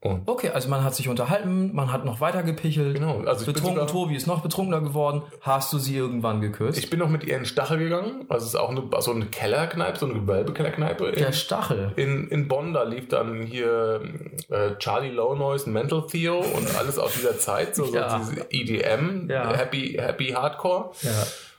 Und 0.00 0.24
Okay, 0.28 0.50
also 0.50 0.68
man 0.68 0.84
hat 0.84 0.94
sich 0.94 1.08
unterhalten, 1.08 1.74
man 1.74 1.90
hat 1.90 2.04
noch 2.04 2.20
weiter 2.20 2.42
gepichelt. 2.42 2.94
Genau, 2.96 3.20
also 3.20 3.40
ich 3.40 3.46
bin 3.46 3.54
Betrunken 3.54 3.76
sogar- 3.76 3.86
Tobi 3.86 4.14
ist 4.16 4.26
noch 4.26 4.42
betrunkener 4.42 4.82
geworden. 4.82 5.22
Hast 5.40 5.72
du 5.72 5.78
sie 5.78 5.96
irgendwann 5.96 6.42
geküsst? 6.42 6.76
ich 6.78 6.90
bin 6.90 6.98
noch 6.98 7.08
mit 7.08 7.24
ihr 7.24 7.32
in 7.36 7.40
den 7.40 7.46
Stachel 7.46 7.78
gegangen. 7.78 8.26
Also 8.28 8.44
es 8.44 8.50
ist 8.52 8.60
auch 8.60 8.68
eine, 8.68 8.82
so 9.00 9.12
eine 9.12 9.24
Kellerkneipe, 9.24 9.98
so 9.98 10.04
eine 10.04 10.16
Gewölbekellerkneipe. 10.16 11.12
Der 11.12 11.28
In, 11.28 11.32
Stachel. 11.32 11.92
in, 11.96 12.28
in 12.28 12.48
Bonn, 12.48 12.74
da 12.74 12.82
lief 12.82 13.08
dann 13.08 13.44
hier 13.44 14.02
äh, 14.50 14.76
Charlie 14.78 15.08
Low 15.10 15.34
Noise, 15.36 15.70
Mental 15.70 16.06
Theo 16.06 16.36
und 16.40 16.76
alles 16.78 16.98
aus 16.98 17.14
dieser 17.14 17.38
Zeit, 17.38 17.74
so, 17.74 17.86
Ja. 17.94 18.20
so 18.22 18.30
diese 18.30 18.46
EDM, 18.50 19.30
Ja. 19.30 19.56
Happy, 19.56 19.96
Happy 19.98 20.32
Hardcore. 20.32 20.90
Ja. 21.00 21.10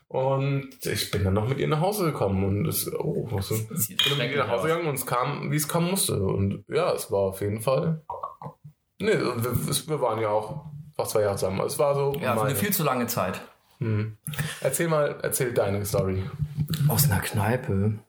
Und 0.07 0.69
ich 0.85 1.09
bin 1.11 1.23
dann 1.23 1.33
noch 1.33 1.47
mit 1.49 1.57
ihr 1.57 1.67
nach 1.67 1.81
Hause 1.81 2.05
gekommen 2.05 2.43
und 2.45 2.67
es, 2.67 2.91
oh, 2.93 3.27
was 3.31 3.49
ist, 3.51 3.67
bin 3.67 3.97
dann 4.09 4.17
mit 4.19 4.31
ihr 4.31 4.37
nach 4.37 4.49
Hause 4.49 4.67
gegangen 4.67 4.87
und 4.87 4.95
es 4.95 5.05
kam, 5.05 5.51
wie 5.51 5.55
es 5.55 5.67
kommen 5.67 5.89
musste. 5.89 6.21
Und 6.21 6.63
ja, 6.69 6.93
es 6.93 7.11
war 7.11 7.19
auf 7.21 7.41
jeden 7.41 7.61
Fall. 7.61 8.03
Nee, 8.99 9.13
wir, 9.17 9.87
wir 9.87 10.01
waren 10.01 10.21
ja 10.21 10.29
auch 10.29 10.65
fast 10.95 11.11
zwei 11.11 11.21
Jahre 11.21 11.35
zusammen. 11.37 11.59
Es 11.61 11.79
war 11.79 11.95
so. 11.95 12.13
Ja, 12.21 12.35
meine- 12.35 12.49
eine 12.49 12.55
viel 12.55 12.71
zu 12.71 12.83
lange 12.83 13.07
Zeit. 13.07 13.41
Hm. 13.79 14.15
Erzähl 14.61 14.87
mal, 14.87 15.17
erzähl 15.21 15.53
deine 15.53 15.83
Story. 15.85 16.23
Aus 16.87 17.05
einer 17.11 17.19
Kneipe. 17.19 17.99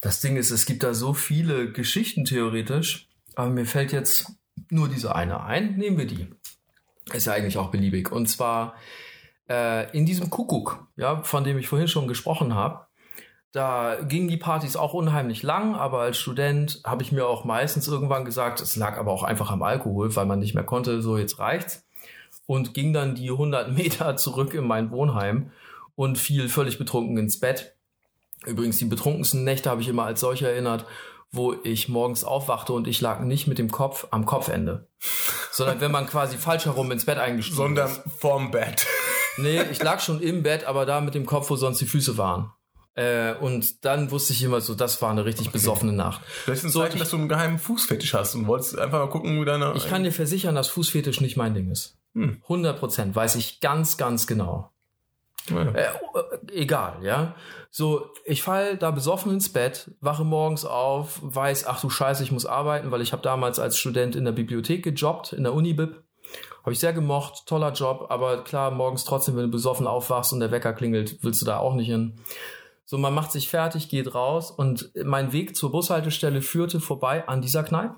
Das 0.00 0.20
Ding 0.20 0.36
ist, 0.36 0.50
es 0.50 0.64
gibt 0.66 0.82
da 0.82 0.94
so 0.94 1.12
viele 1.14 1.72
Geschichten 1.72 2.24
theoretisch, 2.24 3.08
aber 3.34 3.50
mir 3.50 3.66
fällt 3.66 3.92
jetzt 3.92 4.32
nur 4.70 4.88
diese 4.88 5.14
eine 5.14 5.42
ein. 5.42 5.76
Nehmen 5.76 5.98
wir 5.98 6.06
die. 6.06 6.28
Ist 7.12 7.26
ja 7.26 7.34
eigentlich 7.34 7.58
auch 7.58 7.70
beliebig. 7.70 8.10
Und 8.12 8.26
zwar 8.28 8.74
äh, 9.48 9.90
in 9.96 10.06
diesem 10.06 10.30
Kuckuck, 10.30 10.86
ja, 10.96 11.22
von 11.22 11.44
dem 11.44 11.58
ich 11.58 11.68
vorhin 11.68 11.88
schon 11.88 12.08
gesprochen 12.08 12.54
habe. 12.54 12.86
Da 13.52 13.96
gingen 14.02 14.28
die 14.28 14.36
Partys 14.36 14.76
auch 14.76 14.92
unheimlich 14.92 15.42
lang, 15.42 15.76
aber 15.76 16.00
als 16.00 16.18
Student 16.18 16.82
habe 16.84 17.02
ich 17.02 17.12
mir 17.12 17.26
auch 17.26 17.44
meistens 17.44 17.88
irgendwann 17.88 18.24
gesagt, 18.24 18.60
es 18.60 18.76
lag 18.76 18.98
aber 18.98 19.12
auch 19.12 19.22
einfach 19.22 19.50
am 19.50 19.62
Alkohol, 19.62 20.14
weil 20.14 20.26
man 20.26 20.40
nicht 20.40 20.54
mehr 20.54 20.64
konnte, 20.64 21.00
so 21.00 21.16
jetzt 21.16 21.38
reicht's. 21.38 21.86
Und 22.46 22.74
ging 22.74 22.92
dann 22.92 23.14
die 23.14 23.30
100 23.30 23.72
Meter 23.72 24.16
zurück 24.16 24.52
in 24.52 24.66
mein 24.66 24.90
Wohnheim 24.90 25.52
und 25.94 26.18
fiel 26.18 26.48
völlig 26.48 26.76
betrunken 26.78 27.16
ins 27.16 27.40
Bett. 27.40 27.74
Übrigens, 28.44 28.76
die 28.76 28.84
betrunkensten 28.84 29.44
Nächte 29.44 29.70
habe 29.70 29.80
ich 29.80 29.88
immer 29.88 30.04
als 30.04 30.20
solche 30.20 30.48
erinnert, 30.48 30.84
wo 31.32 31.54
ich 31.64 31.88
morgens 31.88 32.24
aufwachte 32.24 32.72
und 32.72 32.86
ich 32.86 33.00
lag 33.00 33.20
nicht 33.20 33.46
mit 33.46 33.58
dem 33.58 33.70
Kopf 33.70 34.06
am 34.10 34.26
Kopfende, 34.26 34.86
sondern 35.50 35.80
wenn 35.80 35.90
man 35.90 36.06
quasi 36.06 36.36
falsch 36.36 36.66
herum 36.66 36.92
ins 36.92 37.04
Bett 37.04 37.18
eingestiegen 37.18 37.56
Sondern 37.56 37.90
ist. 37.90 38.02
vorm 38.18 38.50
Bett. 38.50 38.86
Nee, 39.38 39.62
ich 39.70 39.82
lag 39.82 40.00
schon 40.00 40.20
im 40.20 40.42
Bett, 40.42 40.64
aber 40.64 40.86
da 40.86 41.00
mit 41.00 41.14
dem 41.14 41.26
Kopf, 41.26 41.50
wo 41.50 41.56
sonst 41.56 41.80
die 41.80 41.86
Füße 41.86 42.16
waren. 42.18 42.52
Äh, 42.94 43.34
und 43.34 43.84
dann 43.84 44.10
wusste 44.10 44.32
ich 44.32 44.42
immer 44.42 44.60
so, 44.62 44.74
das 44.74 45.02
war 45.02 45.10
eine 45.10 45.26
richtig 45.26 45.50
besoffene 45.50 45.92
Nacht. 45.92 46.22
Das 46.46 46.58
ist 46.58 46.64
ein 46.64 46.70
So, 46.70 46.80
Zeichen, 46.80 46.94
ich- 46.96 47.00
dass 47.00 47.10
du 47.10 47.18
einen 47.18 47.28
geheimen 47.28 47.58
Fußfetisch 47.58 48.14
hast 48.14 48.34
und 48.34 48.46
wolltest 48.46 48.78
einfach 48.78 49.00
mal 49.00 49.10
gucken, 49.10 49.38
wie 49.40 49.44
deine. 49.44 49.74
Ich 49.76 49.86
kann 49.88 50.02
dir 50.02 50.12
versichern, 50.12 50.54
dass 50.54 50.68
Fußfetisch 50.68 51.20
nicht 51.20 51.36
mein 51.36 51.52
Ding 51.52 51.70
ist. 51.70 51.98
Hm. 52.14 52.40
100 52.48 52.78
Prozent, 52.78 53.14
weiß 53.14 53.34
ich 53.36 53.60
ganz, 53.60 53.98
ganz 53.98 54.26
genau. 54.26 54.70
Ja. 55.50 55.62
Äh, 55.72 55.82
äh, 55.82 56.52
egal, 56.54 56.96
ja. 57.02 57.34
So, 57.70 58.08
ich 58.24 58.42
fall 58.42 58.78
da 58.78 58.90
besoffen 58.90 59.30
ins 59.30 59.50
Bett, 59.52 59.90
wache 60.00 60.24
morgens 60.24 60.64
auf, 60.64 61.18
weiß, 61.22 61.66
ach 61.66 61.80
du 61.82 61.90
Scheiße, 61.90 62.22
ich 62.22 62.32
muss 62.32 62.46
arbeiten, 62.46 62.90
weil 62.90 63.02
ich 63.02 63.12
habe 63.12 63.22
damals 63.22 63.58
als 63.58 63.76
Student 63.78 64.16
in 64.16 64.24
der 64.24 64.32
Bibliothek 64.32 64.82
gejobbt, 64.82 65.34
in 65.34 65.42
der 65.44 65.52
Unibib. 65.52 66.02
Habe 66.62 66.72
ich 66.72 66.80
sehr 66.80 66.92
gemocht, 66.92 67.46
toller 67.46 67.72
Job, 67.72 68.06
aber 68.08 68.42
klar, 68.42 68.70
morgens 68.70 69.04
trotzdem, 69.04 69.36
wenn 69.36 69.44
du 69.44 69.50
besoffen 69.50 69.86
aufwachst 69.86 70.32
und 70.32 70.40
der 70.40 70.50
Wecker 70.50 70.72
klingelt, 70.72 71.18
willst 71.22 71.40
du 71.40 71.46
da 71.46 71.58
auch 71.58 71.74
nicht 71.74 71.86
hin. 71.86 72.20
So, 72.84 72.98
man 72.98 73.14
macht 73.14 73.32
sich 73.32 73.48
fertig, 73.48 73.88
geht 73.88 74.14
raus 74.14 74.50
und 74.50 74.92
mein 75.04 75.32
Weg 75.32 75.56
zur 75.56 75.72
Bushaltestelle 75.72 76.42
führte 76.42 76.80
vorbei 76.80 77.26
an 77.28 77.42
dieser 77.42 77.62
Kneipe. 77.62 77.96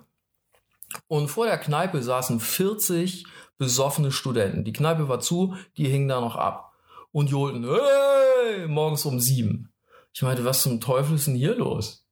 Und 1.06 1.28
vor 1.28 1.46
der 1.46 1.58
Kneipe 1.58 2.02
saßen 2.02 2.40
40 2.40 3.26
besoffene 3.58 4.12
Studenten. 4.12 4.64
Die 4.64 4.72
Kneipe 4.72 5.08
war 5.08 5.20
zu, 5.20 5.54
die 5.76 5.88
hingen 5.88 6.08
da 6.08 6.20
noch 6.20 6.36
ab. 6.36 6.72
Und 7.12 7.30
johlten, 7.30 7.64
hey, 7.64 8.66
morgens 8.66 9.04
um 9.04 9.20
sieben. 9.20 9.72
Ich 10.12 10.22
meinte, 10.22 10.44
was 10.44 10.62
zum 10.62 10.80
Teufel 10.80 11.16
ist 11.16 11.26
denn 11.26 11.34
hier 11.34 11.54
los? 11.54 12.06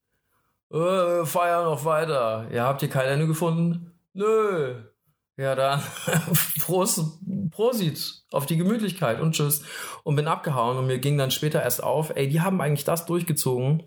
Äh, 0.71 0.77
wir 0.77 1.27
feiern 1.27 1.65
noch 1.65 1.85
weiter. 1.85 2.49
Ja, 2.53 2.67
habt 2.67 2.83
ihr 2.83 2.89
kein 2.89 3.09
Ende 3.09 3.27
gefunden? 3.27 3.93
Nö. 4.13 4.83
Ja, 5.37 5.55
dann 5.55 5.83
Prost, 6.61 7.01
Prosit 7.51 8.23
auf 8.33 8.47
die 8.47 8.57
Gemütlichkeit 8.57 9.21
und 9.21 9.35
tschüss. 9.35 9.63
Und 10.03 10.17
bin 10.17 10.29
abgehauen 10.29 10.79
und 10.79 10.87
mir 10.87 10.99
ging 10.99 11.19
dann 11.19 11.31
später 11.31 11.63
erst 11.63 11.83
auf, 11.83 12.11
ey, 12.15 12.29
die 12.29 12.41
haben 12.41 12.61
eigentlich 12.61 12.85
das 12.85 13.05
durchgezogen, 13.05 13.83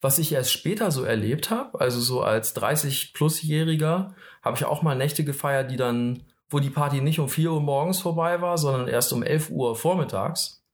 was 0.00 0.18
ich 0.18 0.32
erst 0.32 0.52
später 0.52 0.90
so 0.90 1.04
erlebt 1.04 1.50
habe. 1.50 1.78
Also 1.80 2.00
so 2.00 2.22
als 2.22 2.56
30-plus-Jähriger 2.56 4.14
habe 4.42 4.56
ich 4.56 4.64
auch 4.64 4.80
mal 4.80 4.96
Nächte 4.96 5.22
gefeiert, 5.22 5.70
die 5.70 5.76
dann, 5.76 6.22
wo 6.48 6.60
die 6.60 6.70
Party 6.70 7.02
nicht 7.02 7.20
um 7.20 7.28
4 7.28 7.52
Uhr 7.52 7.60
morgens 7.60 8.00
vorbei 8.00 8.40
war, 8.40 8.56
sondern 8.56 8.88
erst 8.88 9.12
um 9.12 9.22
11 9.22 9.50
Uhr 9.50 9.76
vormittags. 9.76 10.64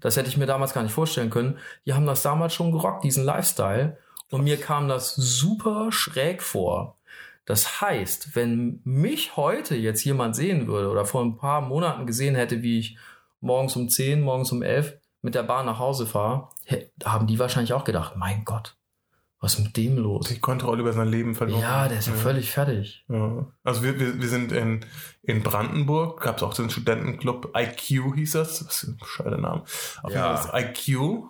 Das 0.00 0.18
hätte 0.18 0.28
ich 0.28 0.36
mir 0.36 0.46
damals 0.46 0.74
gar 0.74 0.82
nicht 0.82 0.92
vorstellen 0.92 1.30
können. 1.30 1.58
Die 1.86 1.94
haben 1.94 2.04
das 2.04 2.20
damals 2.20 2.52
schon 2.52 2.72
gerockt, 2.72 3.04
diesen 3.04 3.24
Lifestyle. 3.24 3.96
Und 4.30 4.44
mir 4.44 4.58
kam 4.58 4.88
das 4.88 5.14
super 5.14 5.90
schräg 5.90 6.42
vor. 6.42 6.98
Das 7.44 7.80
heißt, 7.80 8.34
wenn 8.34 8.80
mich 8.84 9.36
heute 9.36 9.76
jetzt 9.76 10.04
jemand 10.04 10.34
sehen 10.34 10.66
würde 10.66 10.88
oder 10.90 11.04
vor 11.04 11.22
ein 11.22 11.36
paar 11.36 11.60
Monaten 11.60 12.06
gesehen 12.06 12.34
hätte, 12.34 12.62
wie 12.62 12.78
ich 12.78 12.98
morgens 13.40 13.76
um 13.76 13.88
10, 13.88 14.22
morgens 14.22 14.50
um 14.52 14.62
11 14.62 14.98
mit 15.20 15.34
der 15.34 15.42
Bahn 15.42 15.66
nach 15.66 15.78
Hause 15.78 16.06
fahre, 16.06 16.48
haben 17.04 17.26
die 17.26 17.38
wahrscheinlich 17.38 17.74
auch 17.74 17.84
gedacht, 17.84 18.16
mein 18.16 18.44
Gott, 18.44 18.76
was 19.40 19.58
ist 19.58 19.64
mit 19.64 19.76
dem 19.76 19.98
los? 19.98 20.28
Die 20.28 20.40
Kontrolle 20.40 20.80
über 20.80 20.94
sein 20.94 21.08
Leben 21.08 21.34
verloren. 21.34 21.60
Ja, 21.60 21.86
der 21.86 21.98
ist 21.98 22.08
ja 22.08 22.14
völlig 22.14 22.50
fertig. 22.50 23.04
Ja. 23.08 23.46
Also 23.62 23.82
wir, 23.82 24.00
wir, 24.00 24.18
wir 24.18 24.28
sind 24.28 24.52
in, 24.52 24.86
in 25.22 25.42
Brandenburg, 25.42 26.22
gab 26.22 26.38
es 26.38 26.42
auch 26.42 26.54
den 26.54 26.70
Studentenclub 26.70 27.54
IQ 27.54 28.14
hieß 28.14 28.32
das. 28.32 28.64
Was 28.66 28.82
ist 28.82 28.88
ein 28.88 28.96
bescheuerter 28.96 29.36
Name. 29.36 29.64
Auf 30.02 30.10
jeden. 30.10 30.22
Fall 30.22 30.62
ist 30.64 30.88
IQ 30.88 31.24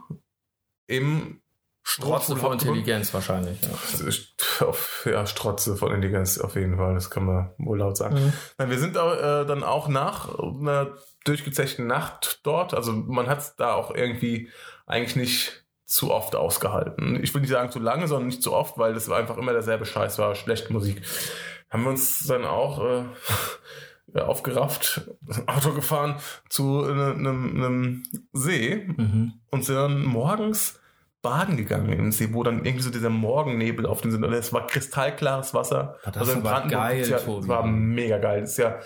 im 0.87 1.41
Strotze 1.87 2.35
vor 2.37 2.53
Intelligenz 2.53 3.13
wahrscheinlich. 3.13 3.59
Ja. 3.61 4.73
Ja, 5.05 5.27
Strotze 5.27 5.77
von 5.77 5.93
Intelligenz 5.93 6.39
auf 6.39 6.57
jeden 6.57 6.77
Fall, 6.79 6.95
das 6.95 7.11
kann 7.11 7.27
man 7.27 7.51
wohl 7.59 7.79
laut 7.79 7.97
sagen. 7.97 8.17
Mhm. 8.17 8.33
Nein, 8.59 8.71
wir 8.71 8.79
sind 8.79 8.97
äh, 8.97 9.45
dann 9.47 9.63
auch 9.63 9.87
nach 9.89 10.35
einer 10.39 10.97
durchgezechten 11.25 11.87
Nacht 11.87 12.41
dort. 12.45 12.73
Also 12.75 12.93
man 12.93 13.27
hat 13.27 13.39
es 13.41 13.57
da 13.57 13.75
auch 13.75 13.95
irgendwie 13.95 14.49
eigentlich 14.87 15.15
nicht 15.17 15.65
zu 15.85 16.11
oft 16.13 16.35
ausgehalten. 16.35 17.23
Ich 17.23 17.35
will 17.35 17.43
nicht 17.43 17.51
sagen 17.51 17.71
zu 17.71 17.79
lange, 17.81 18.09
sondern 18.09 18.29
nicht 18.29 18.43
zu 18.43 18.55
oft, 18.55 18.79
weil 18.79 18.95
das 18.95 19.09
war 19.09 19.19
einfach 19.19 19.37
immer 19.37 19.53
derselbe 19.53 19.85
Scheiß 19.85 20.19
war, 20.19 20.35
schlechte 20.35 20.73
Musik. 20.73 21.03
Haben 21.69 21.83
wir 21.85 21.91
uns 21.91 22.27
dann 22.27 22.45
auch 22.47 22.83
äh, 24.15 24.21
aufgerafft, 24.21 25.11
Auto 25.47 25.73
gefahren 25.73 26.17
zu 26.49 26.83
einem, 26.85 27.27
einem 27.27 28.03
See 28.33 28.87
Mhm. 28.97 29.35
und 29.51 29.65
sind 29.65 29.77
dann 29.77 30.03
morgens 30.03 30.81
baden 31.25 31.57
gegangen 31.57 31.93
im 31.93 32.13
See, 32.13 32.29
wo 32.33 32.45
dann 32.45 32.65
irgendwie 32.65 32.83
so 32.85 32.91
dieser 32.91 33.11
Morgennebel 33.11 33.85
auf 33.87 34.01
den 34.03 34.13
sind. 34.13 34.23
Und 34.23 34.33
es 34.33 34.53
war 34.53 34.69
kristallklares 34.69 35.55
Wasser. 35.55 35.97
Das 36.05 36.29
ist 36.29 36.35
aber 36.37 36.43
Brandenburg 36.43 36.71
geil, 36.71 37.09
ja, 37.09 37.19
Tobi. 37.19 37.49
war 37.49 37.67
mega 37.67 38.19
geil. 38.19 38.43
Es 38.45 38.51
ist 38.53 38.59
ja 38.59 38.77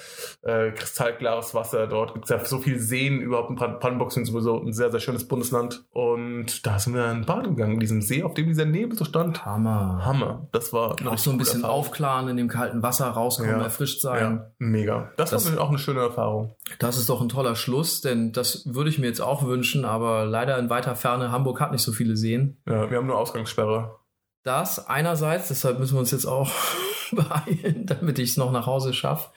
äh, 0.43 0.71
kristallklares 0.71 1.55
Wasser. 1.55 1.87
Dort 1.87 2.15
gibt 2.15 2.25
es 2.25 2.31
ja 2.31 2.43
so 2.45 2.59
viele 2.59 2.79
Seen 2.79 3.21
überhaupt 3.21 3.51
in 3.51 3.57
Brand- 3.57 3.81
Brandenburg 3.81 4.13
sind 4.13 4.25
sowieso 4.25 4.63
ein 4.63 4.73
sehr, 4.73 4.91
sehr 4.91 5.01
schönes 5.01 5.29
Bundesland. 5.29 5.85
Und 5.91 6.67
da 6.67 6.79
sind 6.79 6.95
wir 6.95 7.03
dann 7.03 7.27
baden 7.27 7.57
gegangen, 7.57 7.75
in 7.75 7.81
diesem 7.81 8.01
See, 8.01 8.23
auf 8.23 8.33
dem 8.35 8.47
dieser 8.47 8.65
Nebel 8.65 8.97
so 8.97 9.05
stand. 9.05 9.45
Hammer. 9.45 10.03
Hammer. 10.05 10.49
Das 10.53 10.73
war 10.73 10.93
Auch 11.07 11.19
so 11.19 11.31
ein 11.33 11.39
bisschen 11.39 11.63
Erfahrung. 11.63 11.81
aufklaren 11.81 12.29
in 12.29 12.37
dem 12.37 12.49
kalten 12.49 12.83
Wasser, 12.83 13.07
rauskommen, 13.09 13.51
Ja. 13.59 13.63
erfrischt 13.65 14.01
sein. 14.01 14.21
Ja, 14.21 14.51
mega. 14.59 15.11
Das, 15.17 15.31
Das- 15.31 15.53
war 15.55 15.61
auch 15.63 15.69
eine 15.71 15.79
schöne 15.79 16.01
Erfahrung. 16.01 16.55
Das 16.79 16.97
ist 16.99 17.09
doch 17.09 17.21
ein 17.21 17.29
toller 17.29 17.57
Schluss, 17.57 18.01
denn 18.01 18.33
das 18.33 18.63
würde 18.67 18.91
ich 18.91 18.99
mir 18.99 19.07
jetzt 19.07 19.21
auch 19.21 19.45
wünschen, 19.45 19.85
aber 19.85 20.25
leider 20.25 20.57
in 20.59 20.71
weiter 20.71 20.95
Ferne, 20.95 21.33
Hamburg 21.33 21.61
hat 21.61 21.73
nicht 21.73 21.83
so 21.83 21.91
viele 21.93 22.17
Seen. 22.17 22.28
Ja, 22.67 22.91
wir 22.91 22.99
haben 22.99 23.07
nur 23.07 23.19
Ausgangssperre. 23.19 23.99
Das 24.45 24.87
einerseits, 24.87 25.49
deshalb 25.49 25.79
müssen 25.79 25.95
wir 25.95 26.01
uns 26.01 26.11
jetzt 26.11 26.27
auch 26.27 26.51
beeilen, 27.13 27.87
damit 27.87 28.19
ich 28.19 28.31
es 28.31 28.37
noch 28.37 28.53
nach 28.53 28.67
Hause 28.67 28.95
schaffe. 28.95 29.31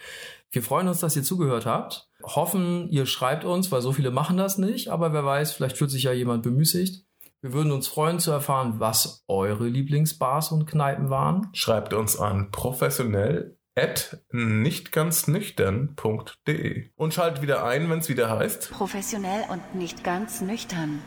Wir 0.51 0.63
freuen 0.63 0.87
uns, 0.87 0.99
dass 0.99 1.15
ihr 1.15 1.23
zugehört 1.23 1.65
habt. 1.65 2.09
Hoffen, 2.23 2.89
ihr 2.89 3.05
schreibt 3.05 3.45
uns, 3.45 3.71
weil 3.71 3.81
so 3.81 3.93
viele 3.93 4.11
machen 4.11 4.37
das 4.37 4.57
nicht, 4.57 4.89
aber 4.89 5.13
wer 5.13 5.25
weiß, 5.25 5.53
vielleicht 5.53 5.77
fühlt 5.77 5.91
sich 5.91 6.03
ja 6.03 6.11
jemand 6.11 6.43
bemüßigt. 6.43 7.05
Wir 7.41 7.53
würden 7.53 7.71
uns 7.71 7.87
freuen 7.87 8.19
zu 8.19 8.31
erfahren, 8.31 8.79
was 8.79 9.23
eure 9.27 9.67
Lieblingsbars 9.67 10.51
und 10.51 10.67
Kneipen 10.67 11.09
waren. 11.09 11.47
Schreibt 11.53 11.93
uns 11.93 12.19
an 12.19 12.51
professionell 12.51 13.57
at 13.75 14.17
nichtganznüchtern.de 14.31 16.89
und 16.95 17.13
schaltet 17.13 17.41
wieder 17.41 17.65
ein, 17.65 17.89
wenn 17.89 17.99
es 17.99 18.09
wieder 18.09 18.29
heißt. 18.29 18.71
Professionell 18.71 19.45
und 19.49 19.75
nicht 19.75 20.03
ganz 20.03 20.41
nüchtern. 20.41 20.99